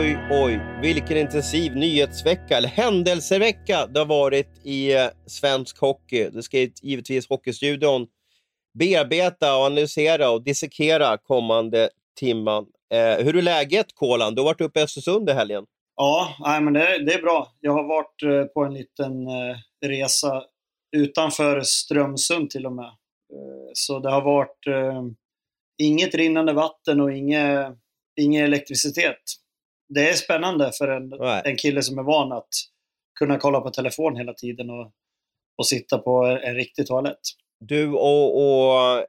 [0.00, 0.60] oj, oj.
[0.82, 6.30] Vilken intensiv nyhetsvecka, eller händelsevecka det har varit i eh, svensk hockey.
[6.30, 8.06] Det ska givetvis Hockeystudion
[8.78, 12.66] bearbeta, och analysera och dissekera kommande timman.
[12.92, 14.34] Eh, hur är läget, Kolan?
[14.34, 15.64] Du har varit uppe i Östersund i helgen.
[15.96, 17.52] Ja, nej, men det, det är bra.
[17.60, 19.56] Jag har varit eh, på en liten eh,
[19.86, 20.42] resa
[20.96, 22.88] utanför Strömsund till och med.
[23.32, 25.02] Eh, så det har varit eh,
[25.82, 27.66] inget rinnande vatten och inget,
[28.20, 29.39] ingen elektricitet.
[29.94, 31.12] Det är spännande för en,
[31.44, 32.48] en kille som är van att
[33.18, 34.92] kunna kolla på telefon hela tiden och,
[35.58, 37.20] och sitta på en riktig toalett.
[37.60, 39.06] Du och, och,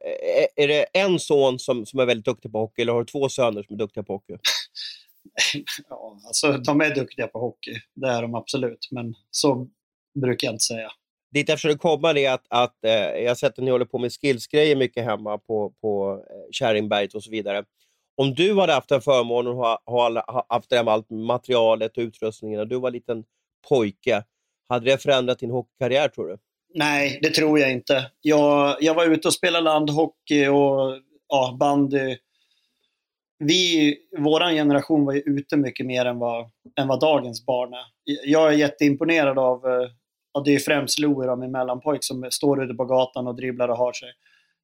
[0.55, 3.29] är det en son som, som är väldigt duktig på hockey eller har du två
[3.29, 4.37] söner som är duktiga på hockey?
[5.89, 9.67] ja, alltså de är duktiga på hockey, det är de absolut, men så
[10.21, 10.91] brukar jag inte säga.
[11.31, 13.97] Dit jag försöker komma är att, att eh, jag har sett att ni håller på
[13.97, 17.63] med skillsgrejer mycket hemma på, på eh, Kärringberget och så vidare.
[18.21, 22.01] Om du hade haft en förmån att ha, ha, haft det med allt materialet och
[22.01, 23.23] utrustningen och du var en liten
[23.69, 24.23] pojke,
[24.69, 26.37] hade det förändrat din hockeykarriär tror du?
[26.73, 28.11] Nej, det tror jag inte.
[28.21, 31.97] Jag, jag var ute och spelade landhockey och ja, bandy.
[31.97, 32.15] Eh,
[33.39, 37.85] vi, vår generation var ju ute mycket mer än vad, än vad dagens barn är.
[38.25, 39.89] Jag är jätteimponerad av, eh,
[40.33, 43.77] ja, det är främst Louie, min mellanpojk, som står ute på gatan och dribblar och
[43.77, 44.09] har sig.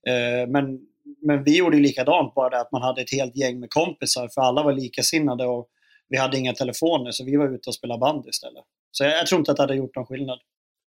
[0.08, 0.80] Eh, men,
[1.22, 4.30] men vi gjorde ju likadant, bara det att man hade ett helt gäng med kompisar,
[4.34, 5.68] för alla var likasinnade och
[6.10, 8.64] vi hade inga telefoner, så vi var ute och spelade bandy istället.
[8.92, 10.40] Så jag, jag tror inte att det hade gjort någon skillnad.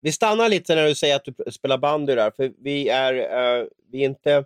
[0.02, 3.68] Vi stannar lite när du säger att du spelar bandy där, för vi är, uh,
[3.92, 4.46] vi är inte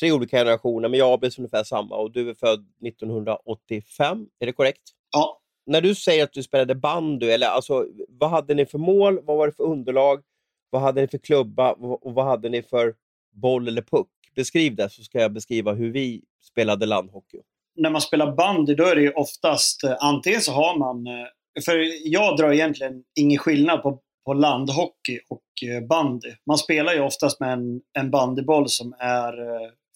[0.00, 4.26] tre olika generationer, men jag och Abis är ungefär samma och du är född 1985,
[4.38, 4.82] är det korrekt?
[5.12, 5.40] Ja.
[5.66, 9.36] När du säger att du spelade bandy, eller alltså, vad hade ni för mål, vad
[9.36, 10.22] var det för underlag,
[10.70, 12.94] vad hade ni för klubba och vad hade ni för
[13.32, 14.08] boll eller puck?
[14.34, 17.40] Beskriv det så ska jag beskriva hur vi spelade landhockey.
[17.76, 22.08] När man spelar bandy då är det oftast, eh, antingen så har man, eh, för
[22.08, 26.32] jag drar egentligen ingen skillnad på på landhockey och eh, bandy.
[26.46, 29.34] Man spelar ju oftast med en, en bandyboll som är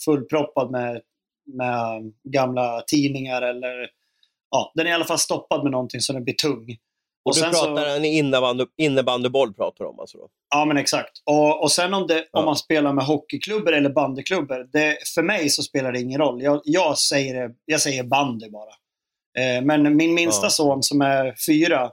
[0.05, 1.01] fullproppad med,
[1.47, 3.91] med gamla tidningar eller
[4.51, 6.77] ja, den är i alla fall stoppad med någonting så den blir tung.
[7.29, 10.19] Och, och du pratar så, en innebandy, innebandyboll pratar om alltså?
[10.19, 10.29] Då.
[10.51, 11.13] Ja, men exakt.
[11.27, 12.39] Och, och sen om, det, ja.
[12.39, 16.43] om man spelar med hockeyklubbor eller bandyklubbor, det, för mig så spelar det ingen roll.
[16.43, 18.73] Jag, jag, säger, jag säger bandy bara.
[19.39, 20.51] Eh, men min minsta ja.
[20.51, 21.91] son som är fyra,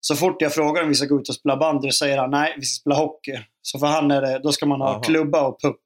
[0.00, 2.54] så fort jag frågar om vi ska gå ut och spela bandy säger han nej,
[2.56, 3.38] vi ska spela hockey.
[3.62, 5.00] Så för han är det, då ska man ha Aha.
[5.00, 5.82] klubba och puck.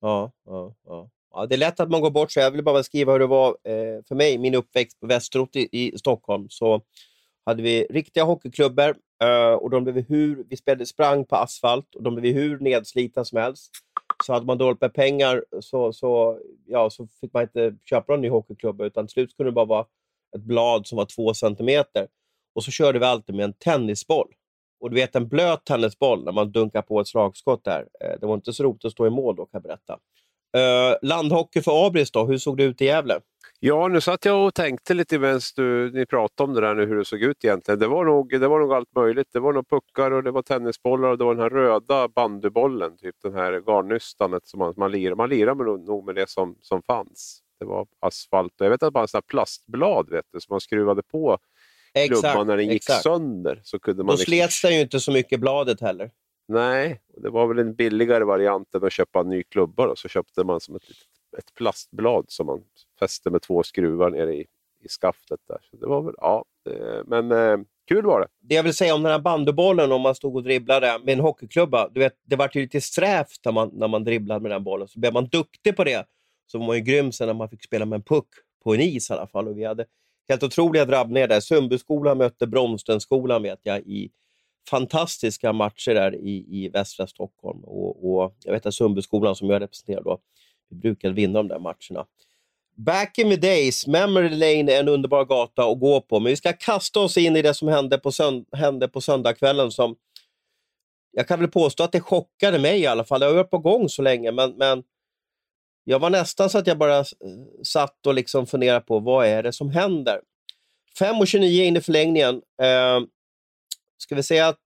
[0.00, 1.10] Ja, ja, ja.
[1.34, 2.42] ja, det är lätt att man går bort sig.
[2.42, 5.68] Jag vill bara skriva hur det var eh, för mig, min uppväxt på Västerort i,
[5.72, 6.46] i, Stockholm.
[6.50, 6.80] Så
[7.46, 12.02] hade vi riktiga hockeyklubbor eh, och de blev hur, vi spelade, sprang på asfalt och
[12.02, 13.70] de blev hur nedslitna som helst.
[14.24, 18.20] Så hade man dåligt med pengar så, så, ja, så fick man inte köpa någon
[18.20, 19.86] ny hockeyklubba utan till slut kunde det bara vara
[20.36, 22.08] ett blad som var två centimeter.
[22.54, 24.28] Och så körde vi alltid med en tennisboll.
[24.80, 27.88] Och du vet en blöt tennisboll när man dunkar på ett slagskott där.
[28.04, 29.98] Eh, det var inte så roligt att stå i mål då kan jag berätta.
[30.56, 33.20] Uh, landhockey för Abris då, hur såg det ut i Gävle?
[33.64, 35.40] Ja, nu satt jag och tänkte lite medan
[35.92, 37.80] ni pratade om det där nu, hur det såg ut egentligen.
[37.80, 39.28] Det var, nog, det var nog allt möjligt.
[39.32, 42.96] Det var nog puckar och det var tennisbollar och det var den här röda bandybollen,
[42.96, 45.16] typ den här garnnystanet som man, man lirade.
[45.16, 47.42] Man lirade med, nog med det som, som fanns.
[47.60, 51.02] Det var asfalt och jag vet att det en plastblad vet du, som man skruvade
[51.02, 51.38] på
[52.08, 53.02] klubban när den gick exakt.
[53.02, 53.60] sönder.
[53.64, 54.32] Så kunde man Då liksom...
[54.32, 56.10] slets den ju inte så mycket bladet heller.
[56.48, 59.86] Nej, det var väl en billigare variant än att köpa en ny klubba.
[59.86, 59.96] Då.
[59.96, 60.82] Så köpte man som ett,
[61.38, 62.64] ett plastblad som man
[62.98, 64.46] fäste med två skruvar nere i,
[64.84, 65.40] i skaftet.
[65.48, 65.58] Där.
[65.70, 67.58] Så det var väl, ja, det, men eh,
[67.88, 68.26] kul var det.
[68.40, 71.20] Det jag vill säga om den här bandybollen, om man stod och dribblade med en
[71.20, 71.88] hockeyklubba.
[71.88, 74.88] Du vet, det var ju lite strävt när man, när man dribblade med den bollen.
[74.88, 76.06] Så blev man duktig på det
[76.46, 78.28] så var man ju grym sen när man fick spela med en puck
[78.64, 79.48] på en is i alla fall.
[79.48, 79.86] Och vi hade
[80.28, 81.40] helt otroliga drabbningar där.
[81.40, 84.10] Sundbyskolan mötte Bromstenskolan vet jag i
[84.70, 87.64] fantastiska matcher där i, i västra Stockholm.
[87.64, 90.18] Och, och jag vet att Sundbyskolan som jag representerar då,
[90.70, 92.06] vi brukade vinna de där matcherna.
[92.76, 96.36] Back in the days, Memory Lane är en underbar gata att gå på, men vi
[96.36, 99.96] ska kasta oss in i det som hände på, sönd hände på söndagskvällen som
[101.12, 103.20] jag kan väl påstå att det chockade mig i alla fall.
[103.20, 104.82] Det har varit på gång så länge, men, men
[105.84, 107.04] jag var nästan så att jag bara eh,
[107.64, 110.20] satt och liksom funderade på vad är det som händer.
[111.00, 112.34] 5.29 in i förlängningen.
[112.62, 113.00] Eh,
[114.02, 114.58] ska vi säga att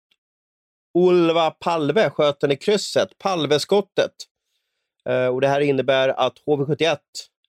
[0.98, 4.12] Ulva Palve sköt den i krysset, Palveskottet.
[5.08, 6.98] Eh, och det här innebär att HV71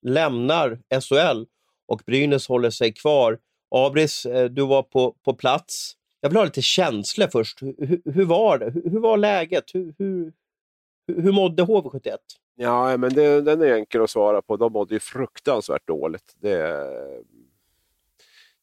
[0.01, 1.45] lämnar SHL
[1.87, 3.39] och Brynäs håller sig kvar.
[3.75, 5.93] Abris, eh, du var på, på plats.
[6.21, 7.61] Jag vill ha lite känslor först.
[7.61, 8.69] Hur, hur var det?
[8.71, 9.63] Hur, hur var läget?
[9.73, 10.33] Hur, hur,
[11.07, 12.17] hur mådde HV71?
[12.55, 14.57] Ja, men det, den är enkel att svara på.
[14.57, 16.35] De mådde ju fruktansvärt dåligt.
[16.41, 16.87] Det,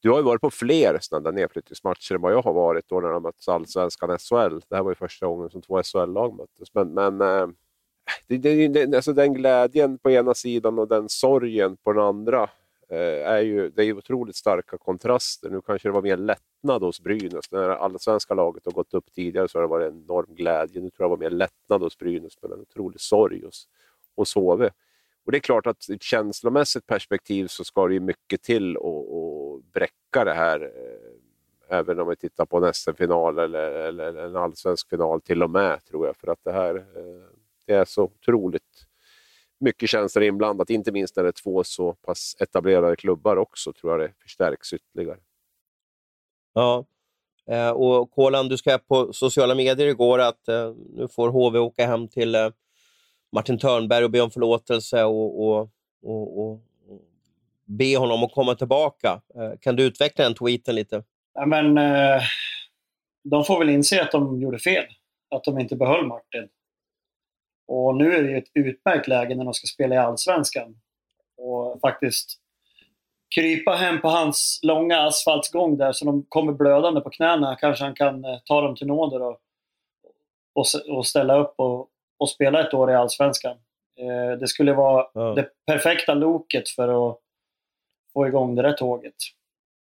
[0.05, 3.01] du har ju varit på fler sådana där nedflyttningsmatcher än vad jag har varit då
[3.01, 4.59] när de möttes allsvenskan SHL.
[4.69, 6.75] Det här var ju första gången som två SHL-lag möttes.
[6.75, 7.47] Men, men eh,
[8.27, 12.43] det, det, det, alltså den glädjen på ena sidan och den sorgen på den andra
[12.89, 15.51] eh, är ju, det är ju otroligt starka kontraster.
[15.51, 17.51] Nu kanske det var mer lättnad hos Brynäs.
[17.51, 20.81] När allsvenska laget har gått upp tidigare så har det varit en enorm glädje.
[20.81, 23.69] Nu tror jag det var mer lättnad hos Brynäs, men en otrolig sorg hos,
[24.17, 24.71] hos HV.
[25.25, 28.77] Och det är klart att ur ett känslomässigt perspektiv så ska det ju mycket till
[28.77, 30.61] att bräcka det här.
[30.61, 35.51] Eh, även om vi tittar på en SM-final eller, eller, en allsvensk final till och
[35.51, 36.17] med, tror jag.
[36.17, 37.29] För att det här eh,
[37.67, 38.87] det är så otroligt
[39.61, 40.71] mycket känslor inblandat.
[40.71, 44.73] Inte minst när det är två så pass etablerade klubbar också, tror jag det förstärks
[44.73, 45.19] ytterligare.
[46.55, 46.85] Ja,
[47.47, 50.49] eh, och Kolan, du skrev på sociala medier igår att
[50.93, 52.53] nu får HV åka hem till
[53.35, 55.71] Martin Törnberg och be om förlåtelse och, och,
[56.03, 56.61] och, och
[57.65, 59.21] be honom att komma tillbaka.
[59.35, 61.05] Eh, kan du utveckla den tweeten lite?
[61.35, 62.23] Ja, men, eh,
[63.25, 64.85] de får väl inse att de gjorde fel.
[65.31, 66.49] Att de inte behöll Martin.
[67.67, 70.77] Och nu är det ju ett utmärkt läge när de ska spela i Allsvenskan.
[71.37, 72.41] Och faktiskt
[73.35, 77.57] krypa hem på hans långa asfaltsgång där så de kommer blödande på knäna.
[77.57, 79.39] Kanske han kan eh, ta dem till nåder och,
[80.55, 83.57] och, och ställa upp och, och spela ett år i Allsvenskan.
[83.99, 85.35] Eh, det skulle vara ja.
[85.35, 87.19] det perfekta loket för att
[88.13, 89.15] få igång det där tåget.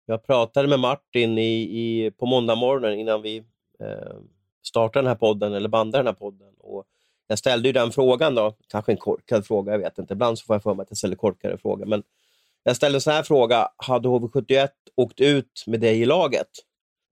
[0.06, 3.38] Jag pratade med Martin i, i, på måndag morgonen innan vi
[3.80, 4.16] eh,
[4.64, 6.54] startade den här podden, eller bandade den här podden.
[6.60, 6.86] Och
[7.28, 10.14] jag ställde ju den frågan då, kanske en korkad fråga, jag vet inte.
[10.14, 11.86] Ibland så får jag för mig att jag ställer korkade frågor.
[11.86, 12.04] Men
[12.64, 16.50] jag ställde en sån här fråga, hade HV71 åkt ut med dig i laget?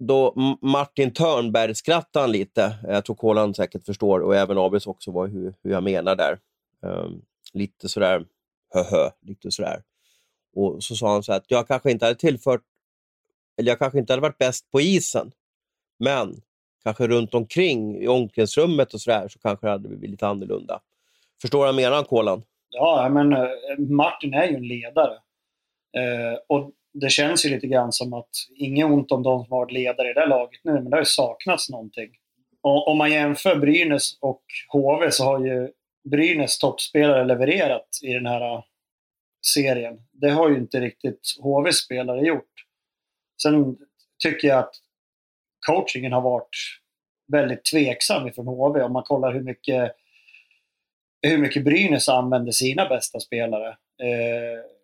[0.01, 2.75] Då Martin Törnberg skrattade han lite.
[2.83, 6.39] Jag tror Kolan säkert förstår och även Abis också vad, hur, hur jag menar där.
[6.81, 7.21] Um,
[7.53, 8.25] lite sådär
[8.73, 9.83] höhö, lite sådär.
[10.55, 12.61] Och så sa han så att jag kanske inte hade tillfört,
[13.57, 15.31] eller jag kanske inte hade varit bäst på isen,
[15.99, 16.41] men
[16.83, 20.81] kanske runt omkring i omklädningsrummet och sådär så kanske det hade blivit lite annorlunda.
[21.41, 22.43] Förstår du vad jag menar, Kolan?
[22.69, 25.13] Ja, men eh, Martin är ju en ledare.
[25.97, 29.59] Eh, och det känns ju lite grann som att, inget ont om de som har
[29.59, 32.09] varit ledare i det laget nu, men det har ju saknats någonting.
[32.61, 34.43] Och om man jämför Brynäs och
[34.73, 35.69] HV så har ju
[36.11, 38.63] Brynäs toppspelare levererat i den här äh,
[39.53, 39.99] serien.
[40.11, 42.53] Det har ju inte riktigt HVs spelare gjort.
[43.43, 43.77] Sen
[44.23, 44.75] tycker jag att
[45.67, 46.49] coachingen har varit
[47.31, 49.91] väldigt tveksam ifrån HV om man kollar hur mycket,
[51.21, 53.69] hur mycket Brynäs använder sina bästa spelare.
[54.03, 54.80] Eh,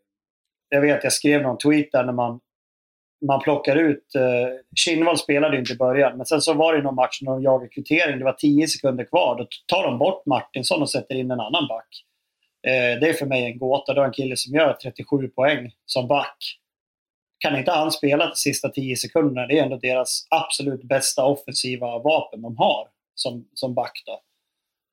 [0.70, 2.40] jag vet, jag skrev någon tweet där när man,
[3.28, 4.16] man plockar ut...
[4.16, 7.44] Eh, Kinnvall spelade inte i början, men sen så var det någon match när de
[7.44, 8.20] jagade kvittering.
[8.20, 9.38] Det var 10 sekunder kvar.
[9.38, 11.88] Då tar de bort Martinsson och sätter in en annan back.
[12.68, 13.94] Eh, det är för mig en gåta.
[13.94, 16.38] Det är en kille som gör 37 poäng som back.
[17.40, 19.48] Kan inte han spela de sista 10 sekunderna?
[19.48, 24.04] Det är ändå deras absolut bästa offensiva vapen de har som, som back.
[24.06, 24.22] Då.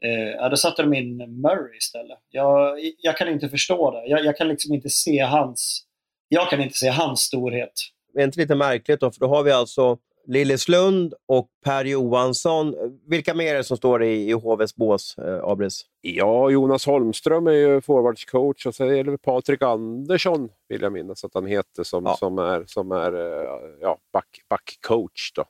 [0.05, 2.19] Eh, ja, då satte de in Murray istället.
[2.31, 4.07] Jag, jag kan inte förstå det.
[4.07, 5.85] Jag, jag, kan liksom inte se hans...
[6.29, 7.73] Jag kan inte se hans storhet.
[8.15, 9.11] Det är inte lite märkligt då?
[9.11, 12.75] För då har vi alltså Lilleslund och Per Johansson.
[13.07, 15.87] Vilka mer är det som står i, i HVs bås, eh, Abris?
[16.01, 21.25] Ja, Jonas Holmström är ju forwardscoach och så är det Patrik Andersson, vill jag minnas
[21.25, 22.17] att han heter, som, ja.
[22.17, 23.49] som är, som är eh,
[23.81, 25.33] ja, back, backcoach.
[25.35, 25.45] Då.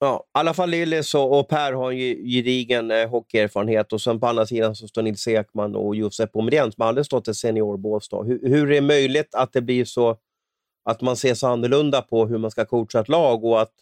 [0.00, 4.20] Ja, I alla fall Lillis och, och Per har en gedigen eh, hockeyerfarenhet och sen
[4.20, 8.08] på andra sidan så står Nils Ekman och Josef Pomerén som aldrig stått i seniorbås.
[8.12, 10.18] Hur, hur är det möjligt att det blir så
[10.84, 13.72] att man ser så annorlunda på hur man ska coacha ett lag och att,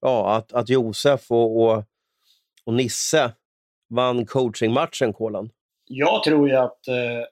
[0.00, 1.84] ja, att, att Josef och, och,
[2.64, 3.32] och Nisse
[3.88, 5.50] vann coachingmatchen, Kolan?
[5.84, 7.26] Jag tror ju att eh,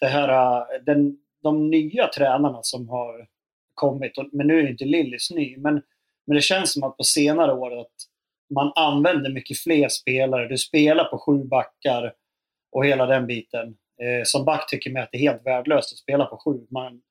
[0.00, 3.26] det här, eh, den, de nya tränarna som har
[3.74, 5.82] kommit, och, men nu är inte Lillis ny, men
[6.26, 7.92] men det känns som att på senare år att
[8.54, 10.48] man använder mycket fler spelare.
[10.48, 12.12] Du spelar på sju backar
[12.72, 13.76] och hela den biten.
[14.02, 16.66] Eh, som back tycker man att det är helt värdelöst att spela på sju.
[16.70, 17.02] Man,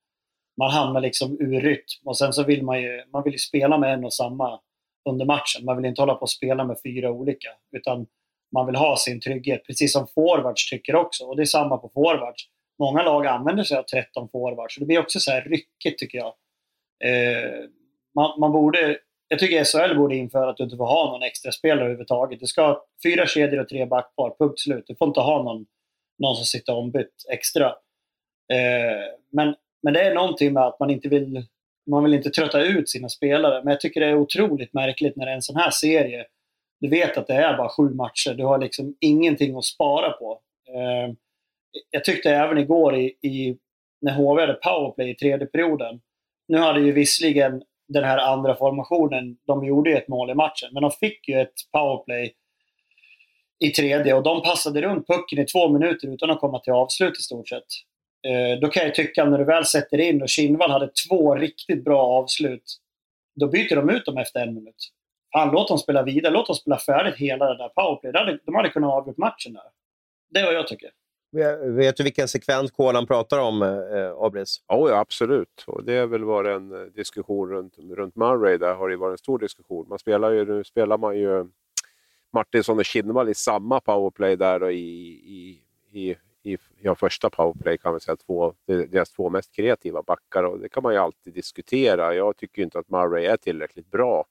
[0.58, 2.06] man hamnar liksom ur rytm.
[2.06, 4.60] Och sen så vill man ju, man vill ju spela med en och samma
[5.08, 5.64] under matchen.
[5.64, 7.48] Man vill inte hålla på och spela med fyra olika.
[7.76, 8.06] Utan
[8.52, 9.66] man vill ha sin trygghet.
[9.66, 11.24] Precis som forwards tycker också.
[11.24, 12.42] Och det är samma på forwards.
[12.78, 14.74] Många lag använder sig av 13 forwards.
[14.74, 16.34] Så det blir också så här ryckigt tycker jag.
[17.04, 17.64] Eh,
[18.14, 21.52] man, man borde, jag tycker SHL borde införa att du inte får ha någon extra
[21.52, 22.40] spelare överhuvudtaget.
[22.40, 24.84] Du ska ha fyra kedjor och tre backpar, punkt slut.
[24.86, 25.66] Du får inte ha någon,
[26.18, 27.66] någon som sitter ombytt extra.
[28.52, 31.46] Eh, men, men det är någonting med att man inte vill
[31.90, 33.64] man vill inte trötta ut sina spelare.
[33.64, 36.26] Men jag tycker det är otroligt märkligt när det är en sån här serie.
[36.80, 38.34] Du vet att det är bara sju matcher.
[38.34, 40.40] Du har liksom ingenting att spara på.
[40.68, 41.14] Eh,
[41.90, 43.58] jag tyckte även igår i, i,
[44.00, 46.00] när HV hade powerplay i tredje perioden
[46.48, 50.68] nu hade ju visserligen den här andra formationen, de gjorde ju ett mål i matchen,
[50.72, 52.34] men de fick ju ett powerplay
[53.58, 57.18] i tredje och de passade runt pucken i två minuter utan att komma till avslut
[57.18, 57.64] i stort sett.
[58.26, 61.84] Eh, då kan jag tycka när du väl sätter in och Kinnvall hade två riktigt
[61.84, 62.76] bra avslut,
[63.34, 64.90] då byter de ut dem efter en minut.
[65.32, 68.38] Fan, låt dem spela vidare, låt dem spela färdigt hela det där powerplay.
[68.46, 69.62] De hade kunnat avgöra matchen där.
[70.30, 70.90] Det är vad jag tycker.
[71.62, 74.62] Vet du vilken sekvens Kolan pratar om, eh, Abris?
[74.68, 75.64] Oh, ja, absolut.
[75.66, 78.58] Och det har väl varit en eh, diskussion runt, runt Murray.
[78.58, 79.88] Där har det varit en stor diskussion.
[79.88, 81.46] Man spelar ju, nu spelar man ju
[82.32, 85.60] Martinsson och Kinnvall i samma powerplay där och i, i,
[85.92, 90.44] i, i ja, första powerplay kan man säga två, deras två mest kreativa backar.
[90.44, 92.14] Och det kan man ju alltid diskutera.
[92.14, 94.24] Jag tycker inte att Murray är tillräckligt bra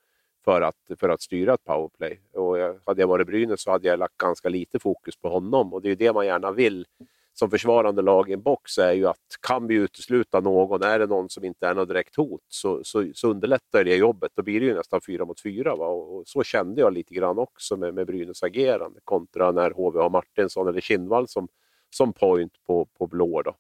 [0.45, 2.19] för att, för att styra ett powerplay.
[2.33, 5.73] Och jag, hade jag varit Brynäs så hade jag lagt ganska lite fokus på honom
[5.73, 6.85] och det är det man gärna vill
[7.33, 11.07] som försvarande lag i en box är ju att kan vi utesluta någon, är det
[11.07, 14.31] någon som inte är något direkt hot, så, så, så underlättar det jobbet.
[14.35, 15.75] Då blir det ju nästan fyra mot fyra.
[15.75, 15.88] Va?
[15.88, 20.00] Och, och så kände jag lite grann också med, med Brynäs agerande kontra när HV
[20.00, 21.47] har Martinsson eller Kindvall som,
[21.89, 23.41] som point på, på blå.
[23.41, 23.55] Då.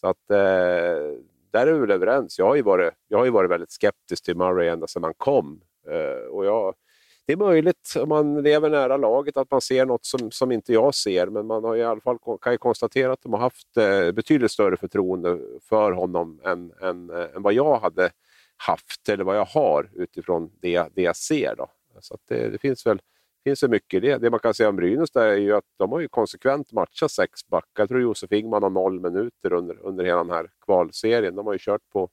[0.00, 0.36] Så att, eh,
[1.50, 2.38] där är vi väl överens.
[2.38, 5.14] Jag har, ju varit, jag har ju varit väldigt skeptisk till Murray ända sedan han
[5.14, 5.60] kom.
[5.90, 6.74] Eh, och jag,
[7.26, 10.72] det är möjligt om man lever nära laget att man ser något som, som inte
[10.72, 13.76] jag ser, men man har i alla fall kan ju konstatera att de har haft
[13.76, 18.10] eh, betydligt större förtroende för honom än, än, eh, än vad jag hade
[18.56, 21.54] haft, eller vad jag har utifrån det, det jag ser.
[21.56, 21.70] Då.
[22.00, 23.00] Så det, det, finns väl
[23.44, 24.18] finns det mycket det.
[24.18, 27.46] Det man kan säga om Brynäs är ju att de har ju konsekvent matchat sex
[27.46, 27.82] backar.
[27.82, 31.34] Jag tror Josef Ingman har noll minuter under, under hela den här kvalserien.
[31.34, 32.10] De har ju kört på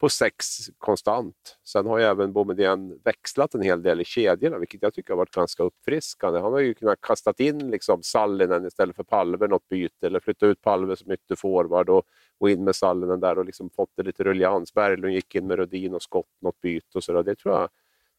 [0.00, 0.46] på sex
[0.78, 1.58] konstant.
[1.64, 5.18] Sen har ju även Boumedienne växlat en hel del i kedjorna, vilket jag tycker har
[5.18, 6.40] varit ganska uppfriskande.
[6.40, 10.46] Han har ju kunnat kasta in liksom Sallinen istället för Palve något byte, eller flytta
[10.46, 12.04] ut Palve som ytterforward och,
[12.38, 14.74] och in med Sallinen där och liksom fått det lite ruljans.
[14.74, 17.22] Berglund gick in med Rudin och Skott något byte och sådär.
[17.22, 17.68] Det tror jag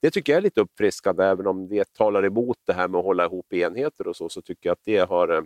[0.02, 3.06] det tycker jag är lite uppfriskande, även om det talar emot det här med att
[3.06, 5.42] hålla ihop enheter och så, så tycker jag att det har, eh,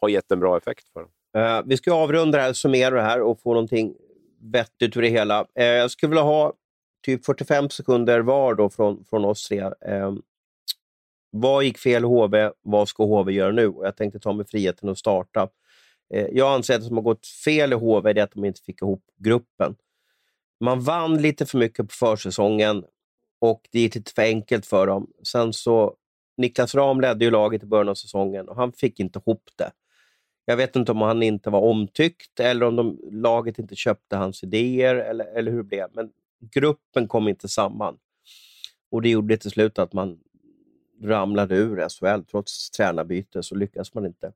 [0.00, 1.10] har gett en bra effekt för dem.
[1.36, 3.96] Uh, vi ska avrunda det här, summera det här och få någonting
[4.42, 5.46] vettigt ur det hela.
[5.54, 6.52] Eh, jag skulle vilja ha
[7.04, 9.60] typ 45 sekunder var då från, från oss tre.
[9.60, 10.12] Eh,
[11.30, 12.50] vad gick fel i HV?
[12.62, 13.68] Vad ska HV göra nu?
[13.68, 15.48] Och jag tänkte ta mig friheten att starta.
[16.14, 18.60] Eh, jag anser att det som har gått fel i HV är att de inte
[18.60, 19.76] fick ihop gruppen.
[20.60, 22.84] Man vann lite för mycket på försäsongen
[23.38, 25.10] och det gick lite för enkelt för dem.
[25.22, 25.96] Sen så
[26.36, 29.70] Niklas Ram ledde ju laget i början av säsongen och han fick inte ihop det.
[30.44, 34.42] Jag vet inte om han inte var omtyckt eller om de, laget inte köpte hans
[34.42, 35.88] idéer eller, eller hur det blev.
[35.92, 37.98] Men gruppen kom inte samman.
[38.90, 40.18] Och det gjorde till slut att man
[41.02, 42.22] ramlade ur SHL.
[42.30, 44.32] Trots tränarbyte så lyckas man inte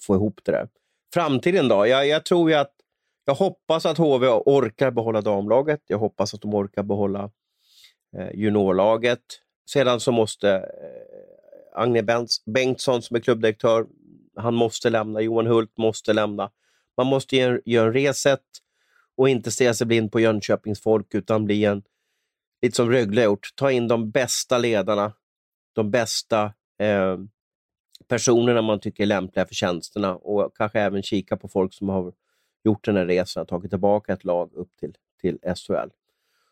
[0.00, 0.68] få ihop det där.
[1.14, 1.86] Framtiden då?
[1.86, 2.72] Jag, jag tror ju att
[3.24, 5.80] jag hoppas att HV orkar behålla damlaget.
[5.86, 7.30] Jag hoppas att de orkar behålla
[8.16, 9.20] eh, juniorlaget.
[9.70, 12.02] Sedan så måste eh, Agne
[12.46, 13.86] Bengtsson som är klubbdirektör
[14.38, 15.20] han måste lämna.
[15.20, 16.50] Johan Hult måste lämna.
[16.96, 18.42] Man måste göra, en reset
[19.16, 21.82] och inte stirra sig blind på Jönköpings folk utan bli en,
[22.62, 25.12] lite som Rögle gjort, ta in de bästa ledarna,
[25.72, 27.18] de bästa eh,
[28.08, 32.12] personerna man tycker är lämpliga för tjänsterna och kanske även kika på folk som har
[32.64, 35.88] gjort den här resan, tagit tillbaka ett lag upp till, till SHL.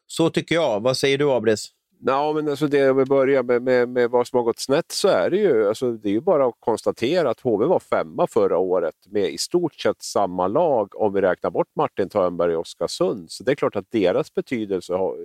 [0.07, 0.81] Så tycker jag.
[0.81, 1.73] Vad säger du, Abris?
[1.99, 4.93] Ja, men alltså det, om vi börjar med, med, med, vad som har gått snett
[4.93, 8.27] så är det ju, alltså det är ju bara att konstatera att HV var femma
[8.27, 12.61] förra året med i stort sett samma lag om vi räknar bort Martin Törnberg och
[12.61, 13.31] Oskarsund.
[13.31, 15.17] Så det är klart att deras betydelse har,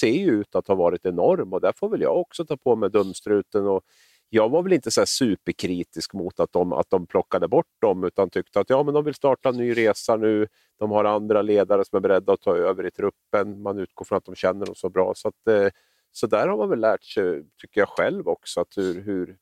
[0.00, 2.76] ser ju ut att ha varit enorm och där får väl jag också ta på
[2.76, 3.66] mig dumstruten.
[3.66, 3.84] Och
[4.30, 8.30] jag var väl inte så superkritisk mot att de, att de plockade bort dem utan
[8.30, 10.46] tyckte att ja, men de vill starta en ny resa nu.
[10.78, 13.62] De har andra ledare som är beredda att ta över i truppen.
[13.62, 15.12] Man utgår från att de känner dem så bra.
[15.16, 15.68] Så, att, eh,
[16.12, 19.36] så där har man väl lärt sig, tycker jag själv också, att hur, hur,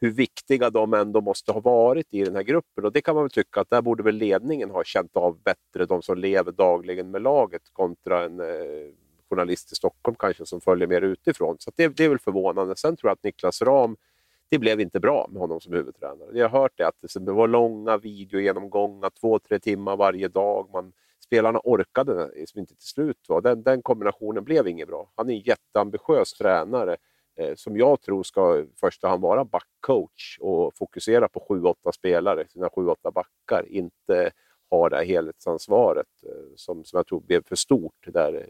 [0.00, 2.84] hur viktiga de ändå måste ha varit i den här gruppen.
[2.84, 5.86] Och Det kan man väl tycka att där borde väl ledningen ha känt av bättre,
[5.86, 8.46] de som lever dagligen med laget kontra en eh,
[9.30, 11.56] journalist i Stockholm kanske som följer mer utifrån.
[11.58, 12.76] Så det, det är väl förvånande.
[12.76, 13.96] Sen tror jag att Niklas Ram
[14.48, 16.38] det blev inte bra med honom som huvudtränare.
[16.38, 20.68] Jag har hört det, att det var långa videogenomgångar, två, tre timmar varje dag.
[20.72, 20.92] Man,
[21.24, 23.28] spelarna orkade liksom inte till slut.
[23.28, 23.40] Va?
[23.40, 25.12] Den, den kombinationen blev inget bra.
[25.14, 26.96] Han är en jätteambitiös tränare
[27.36, 31.92] eh, som jag tror ska i första hand vara backcoach och fokusera på sju, åtta
[31.92, 33.66] spelare, sina sju, åtta backar.
[33.68, 34.30] Inte
[34.70, 38.06] ha det här helhetsansvaret eh, som, som jag tror blev för stort.
[38.06, 38.46] Där.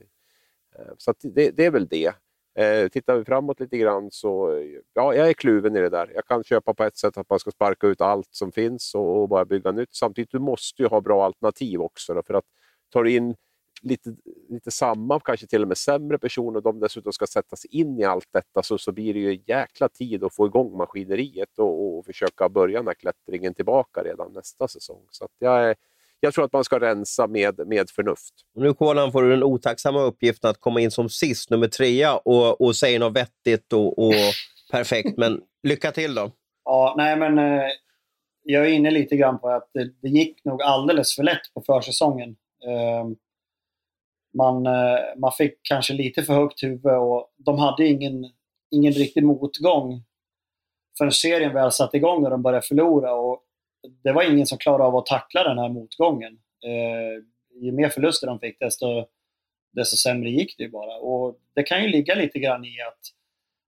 [0.79, 2.13] Eh, så det, det är väl det.
[2.55, 4.61] Eh, tittar vi framåt lite grann så
[4.93, 6.13] ja, jag är kluven i det där.
[6.15, 9.23] Jag kan köpa på ett sätt att man ska sparka ut allt som finns och,
[9.23, 9.95] och bara bygga nytt.
[9.95, 12.15] Samtidigt du måste du ha bra alternativ också.
[12.15, 12.45] Då, för att
[12.93, 13.35] tar du in
[13.83, 14.17] lite,
[14.49, 17.99] lite samma, kanske till och med sämre personer och de dessutom ska sätta sig in
[17.99, 21.59] i allt detta så, så blir det ju en jäkla tid att få igång maskineriet
[21.59, 25.07] och, och försöka börja den här klättringen tillbaka redan nästa säsong.
[25.11, 25.77] Så jag, är,
[26.25, 28.35] jag tror att man ska rensa med, med förnuft.
[28.55, 32.61] Nu Kolan får du den otacksamma uppgiften att komma in som sist, nummer trea, och,
[32.61, 34.15] och säga något vettigt och, och
[34.71, 35.19] perfekt.
[35.19, 36.33] Men lycka till då!
[36.65, 37.65] Ja, nej men eh,
[38.43, 41.63] jag är inne lite grann på att det, det gick nog alldeles för lätt på
[41.67, 42.37] försäsongen.
[42.67, 43.09] Eh,
[44.35, 48.31] man, eh, man fick kanske lite för högt huvud och de hade ingen,
[48.71, 50.03] ingen riktig motgång
[50.99, 53.15] förrän serien väl satte igång och de började förlora.
[53.15, 53.43] Och
[54.05, 56.39] det var ingen som klarade av att tackla den här motgången.
[56.65, 57.25] Eh,
[57.63, 59.07] ju mer förluster de fick, desto,
[59.73, 60.97] desto sämre gick det ju bara.
[60.97, 63.01] Och det kan ju ligga lite grann i att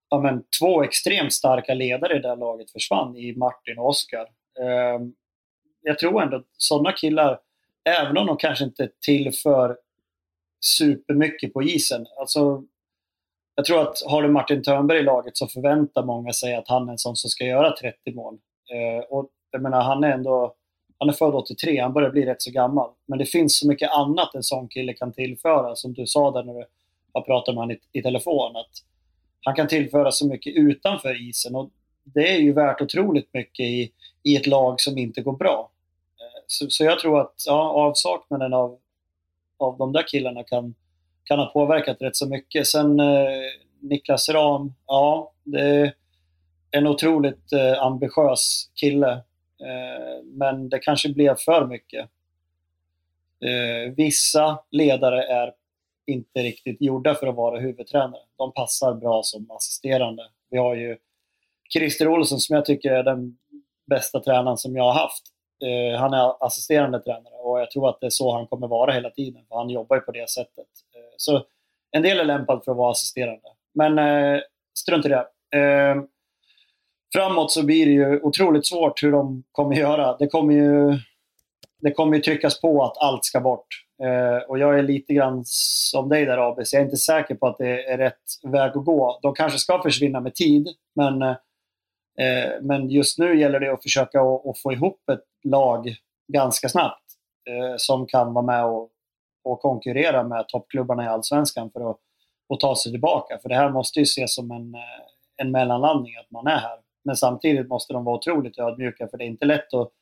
[0.09, 4.27] ja, men, två extremt starka ledare i det här laget försvann, i Martin och Oskar.
[4.61, 5.01] Eh,
[5.83, 7.41] jag tror ändå att sådana killar,
[7.85, 9.77] även om de kanske inte tillför
[10.61, 12.07] supermycket på isen.
[12.21, 12.65] Alltså,
[13.55, 16.89] jag tror att har du Martin Törnberg i laget så förväntar många sig att han
[16.89, 18.39] är en sån som ska göra 30 mål.
[18.73, 20.55] Eh, och jag menar, han är ändå
[20.99, 22.91] han är född 83, han börjar bli rätt så gammal.
[23.07, 26.43] Men det finns så mycket annat en sån kille kan tillföra, som du sa där
[26.43, 26.65] när du
[27.13, 28.57] har pratat med honom i, i telefon.
[28.57, 28.71] Att
[29.45, 31.71] han kan tillföra så mycket utanför isen och
[32.05, 33.93] det är ju värt otroligt mycket i,
[34.23, 35.71] i ett lag som inte går bra.
[36.21, 38.79] Eh, så, så jag tror att ja, avsaknaden av,
[39.59, 40.75] av de där killarna kan,
[41.25, 42.67] kan ha påverkat rätt så mycket.
[42.67, 43.27] Sen eh,
[43.81, 45.95] Niklas Ram, ja, det är
[46.71, 49.23] en otroligt eh, ambitiös kille.
[49.65, 52.11] Eh, men det kanske blev för mycket.
[53.41, 55.53] Eh, vissa ledare är
[56.07, 58.23] inte riktigt gjorda för att vara huvudtränare.
[58.37, 60.23] De passar bra som assisterande.
[60.51, 60.97] Vi har ju
[61.73, 63.39] Christer Olsson som jag tycker är den
[63.87, 65.23] bästa tränaren som jag har haft.
[65.65, 68.93] Eh, han är assisterande tränare och jag tror att det är så han kommer vara
[68.93, 69.43] hela tiden.
[69.49, 70.67] För han jobbar ju på det sättet.
[70.95, 71.47] Eh, så
[71.91, 73.49] en del är lämpad för att vara assisterande.
[73.73, 74.41] Men eh,
[74.75, 75.27] strunt i det.
[75.59, 76.03] Eh,
[77.17, 80.17] Framåt så blir det ju otroligt svårt hur de kommer göra.
[80.17, 80.99] Det kommer ju,
[81.81, 83.67] det kommer ju tryckas på att allt ska bort.
[84.03, 86.73] Eh, och jag är lite grann som dig där Abis.
[86.73, 89.19] Jag är inte säker på att det är rätt väg att gå.
[89.23, 94.21] De kanske ska försvinna med tid, men, eh, men just nu gäller det att försöka
[94.21, 95.97] att få ihop ett lag
[96.33, 97.05] ganska snabbt
[97.51, 98.91] eh, som kan vara med och,
[99.45, 101.99] och konkurrera med toppklubbarna i Allsvenskan för att,
[102.55, 103.39] att ta sig tillbaka.
[103.43, 104.81] För det här måste ju ses som en, eh,
[105.37, 106.84] en mellanlandning, att man är här.
[107.05, 109.93] Men samtidigt måste de vara otroligt ödmjuka för det är inte lätt att,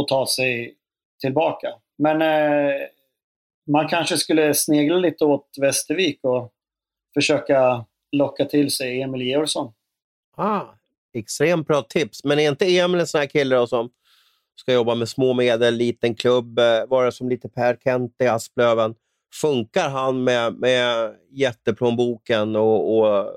[0.00, 0.76] att ta sig
[1.20, 1.68] tillbaka.
[1.98, 2.74] Men eh,
[3.70, 6.52] man kanske skulle snegla lite åt Västervik och
[7.14, 9.72] försöka locka till sig Emil Georgsson.
[10.36, 10.62] Ah,
[11.14, 12.24] extremt bra tips.
[12.24, 13.90] Men är inte Emil en sån här kille som
[14.60, 18.94] ska jobba med små medel, liten klubb, eh, vara som lite Per Kent i Asplöven?
[19.40, 23.32] Funkar han med, med jätteplånboken och, och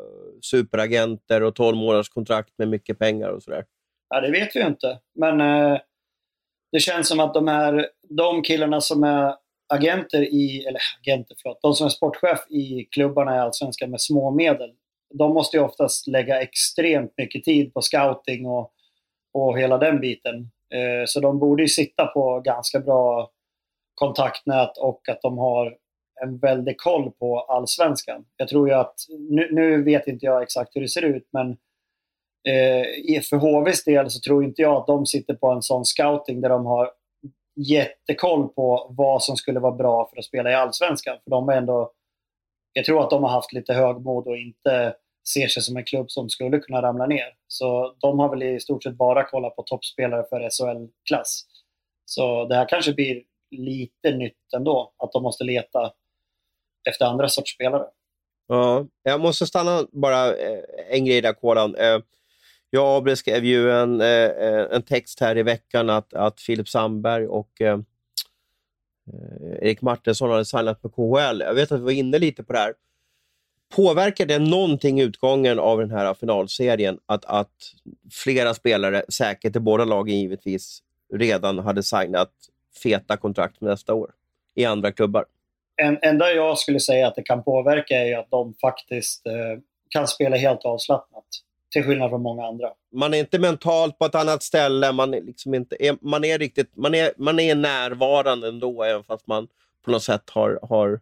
[0.45, 3.65] superagenter och 12 månaders kontrakt med mycket pengar och sådär?
[4.09, 4.99] Ja, det vet vi ju inte.
[5.15, 5.79] Men eh,
[6.71, 9.35] det känns som att de här de killarna som är
[9.73, 14.31] agenter i, eller agenter, förlåt, de som är sportchef i klubbarna i Allsvenskan med små
[14.31, 14.71] medel,
[15.13, 18.71] de måste ju oftast lägga extremt mycket tid på scouting och,
[19.33, 20.35] och hela den biten.
[20.73, 23.31] Eh, så de borde ju sitta på ganska bra
[23.95, 25.77] kontaktnät och att de har
[26.23, 28.25] en väldig koll på allsvenskan.
[28.37, 28.95] Jag tror ju att,
[29.29, 31.49] nu, nu vet inte jag exakt hur det ser ut, men
[32.47, 36.41] eh, för HVs del så tror inte jag att de sitter på en sån scouting
[36.41, 36.91] där de har
[37.55, 41.17] jättekoll på vad som skulle vara bra för att spela i allsvenskan.
[41.23, 41.91] För de är ändå,
[42.73, 44.95] jag tror att de har haft lite högmod och inte
[45.33, 47.33] ser sig som en klubb som skulle kunna ramla ner.
[47.47, 51.45] Så de har väl i stort sett bara kollat på toppspelare för SHL-klass.
[52.05, 55.93] Så det här kanske blir lite nytt ändå, att de måste leta
[56.89, 57.83] efter andra sorts spelare.
[58.47, 61.75] Ja, jag måste stanna bara eh, en grej där, Kolan.
[61.75, 61.99] Eh,
[62.69, 66.69] jag och Abel skrev ju en, eh, en text här i veckan att, att Filip
[66.69, 67.79] Sandberg och eh,
[69.61, 71.41] Erik Martinsson hade signat med KHL.
[71.41, 72.73] Jag vet att vi var inne lite på det här.
[73.75, 77.73] Påverkar det någonting utgången av den här finalserien att, att
[78.11, 82.31] flera spelare, säkert i båda lagen givetvis, redan hade signat
[82.83, 84.11] feta kontrakt med nästa år
[84.55, 85.25] i andra klubbar?
[85.81, 89.33] En, enda jag skulle säga att det kan påverka är att de faktiskt eh,
[89.89, 91.25] kan spela helt avslappnat.
[91.73, 92.69] Till skillnad från många andra.
[92.93, 94.91] Man är inte mentalt på ett annat ställe.
[94.91, 99.27] Man är, liksom inte, man är, riktigt, man är, man är närvarande ändå, även fast
[99.27, 99.47] man
[99.85, 100.99] på något sätt har, har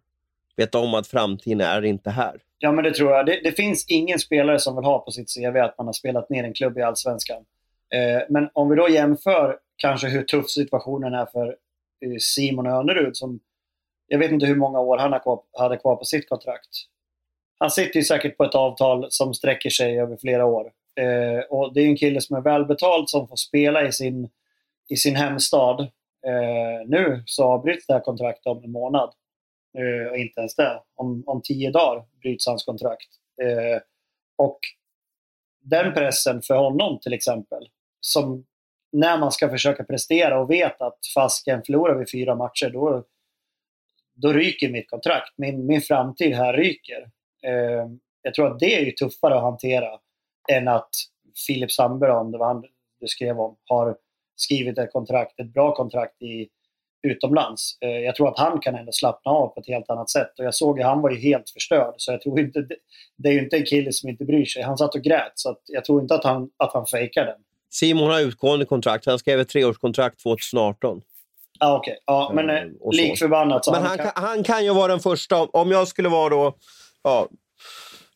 [0.58, 2.42] vet om att framtiden är inte här.
[2.58, 3.26] Ja, men det tror jag.
[3.26, 6.30] Det, det, finns ingen spelare som vill ha på sitt CV att man har spelat
[6.30, 7.38] ner en klubb i Allsvenskan.
[7.94, 11.48] Eh, men om vi då jämför kanske hur tuff situationen är för
[12.06, 13.40] eh, Simon Önerud som
[14.10, 15.14] jag vet inte hur många år han
[15.58, 16.70] hade kvar på sitt kontrakt.
[17.60, 20.72] Han sitter ju säkert på ett avtal som sträcker sig över flera år.
[21.00, 24.30] Eh, och Det är en kille som är välbetald som får spela i sin,
[24.90, 25.82] i sin hemstad.
[26.28, 29.14] Eh, nu så avbryts det här kontraktet om en månad.
[29.78, 30.82] Eh, inte ens det.
[30.96, 33.10] Om, om tio dagar bryts hans kontrakt.
[33.42, 33.82] Eh,
[34.38, 34.60] och
[35.62, 37.70] den pressen för honom till exempel,
[38.02, 38.46] som
[38.92, 43.04] när man ska försöka prestera och vet att fasken förlorar vi fyra matcher, då,
[44.22, 45.34] då ryker mitt kontrakt.
[45.38, 47.02] Min, min framtid här ryker.
[47.44, 47.88] Eh,
[48.22, 50.00] jag tror att det är ju tuffare att hantera
[50.52, 50.90] än att
[51.48, 52.64] Filip Sandberg, om det var han
[53.00, 53.96] du skrev om, har
[54.36, 56.50] skrivit ett kontrakt, ett bra kontrakt i,
[57.08, 57.78] utomlands.
[57.82, 60.40] Eh, jag tror att han kan ändå slappna av på ett helt annat sätt.
[60.40, 61.94] Och jag såg att han var ju helt förstörd.
[61.98, 62.68] Så jag tror inte,
[63.18, 64.64] det är ju inte en kille som inte bryr sig.
[64.64, 67.40] Han satt och grät, så jag tror inte att han, att han fejkar den.
[67.70, 69.06] Simon har utgående kontrakt.
[69.06, 71.02] Han skrev ett treårskontrakt 2018.
[71.60, 71.96] Ah, okay.
[72.06, 73.68] ja, men eh, lik förbannat.
[73.72, 74.12] men han, kan...
[74.16, 75.42] han kan ju vara den första.
[75.42, 76.54] Om jag skulle vara då
[77.04, 77.28] ja,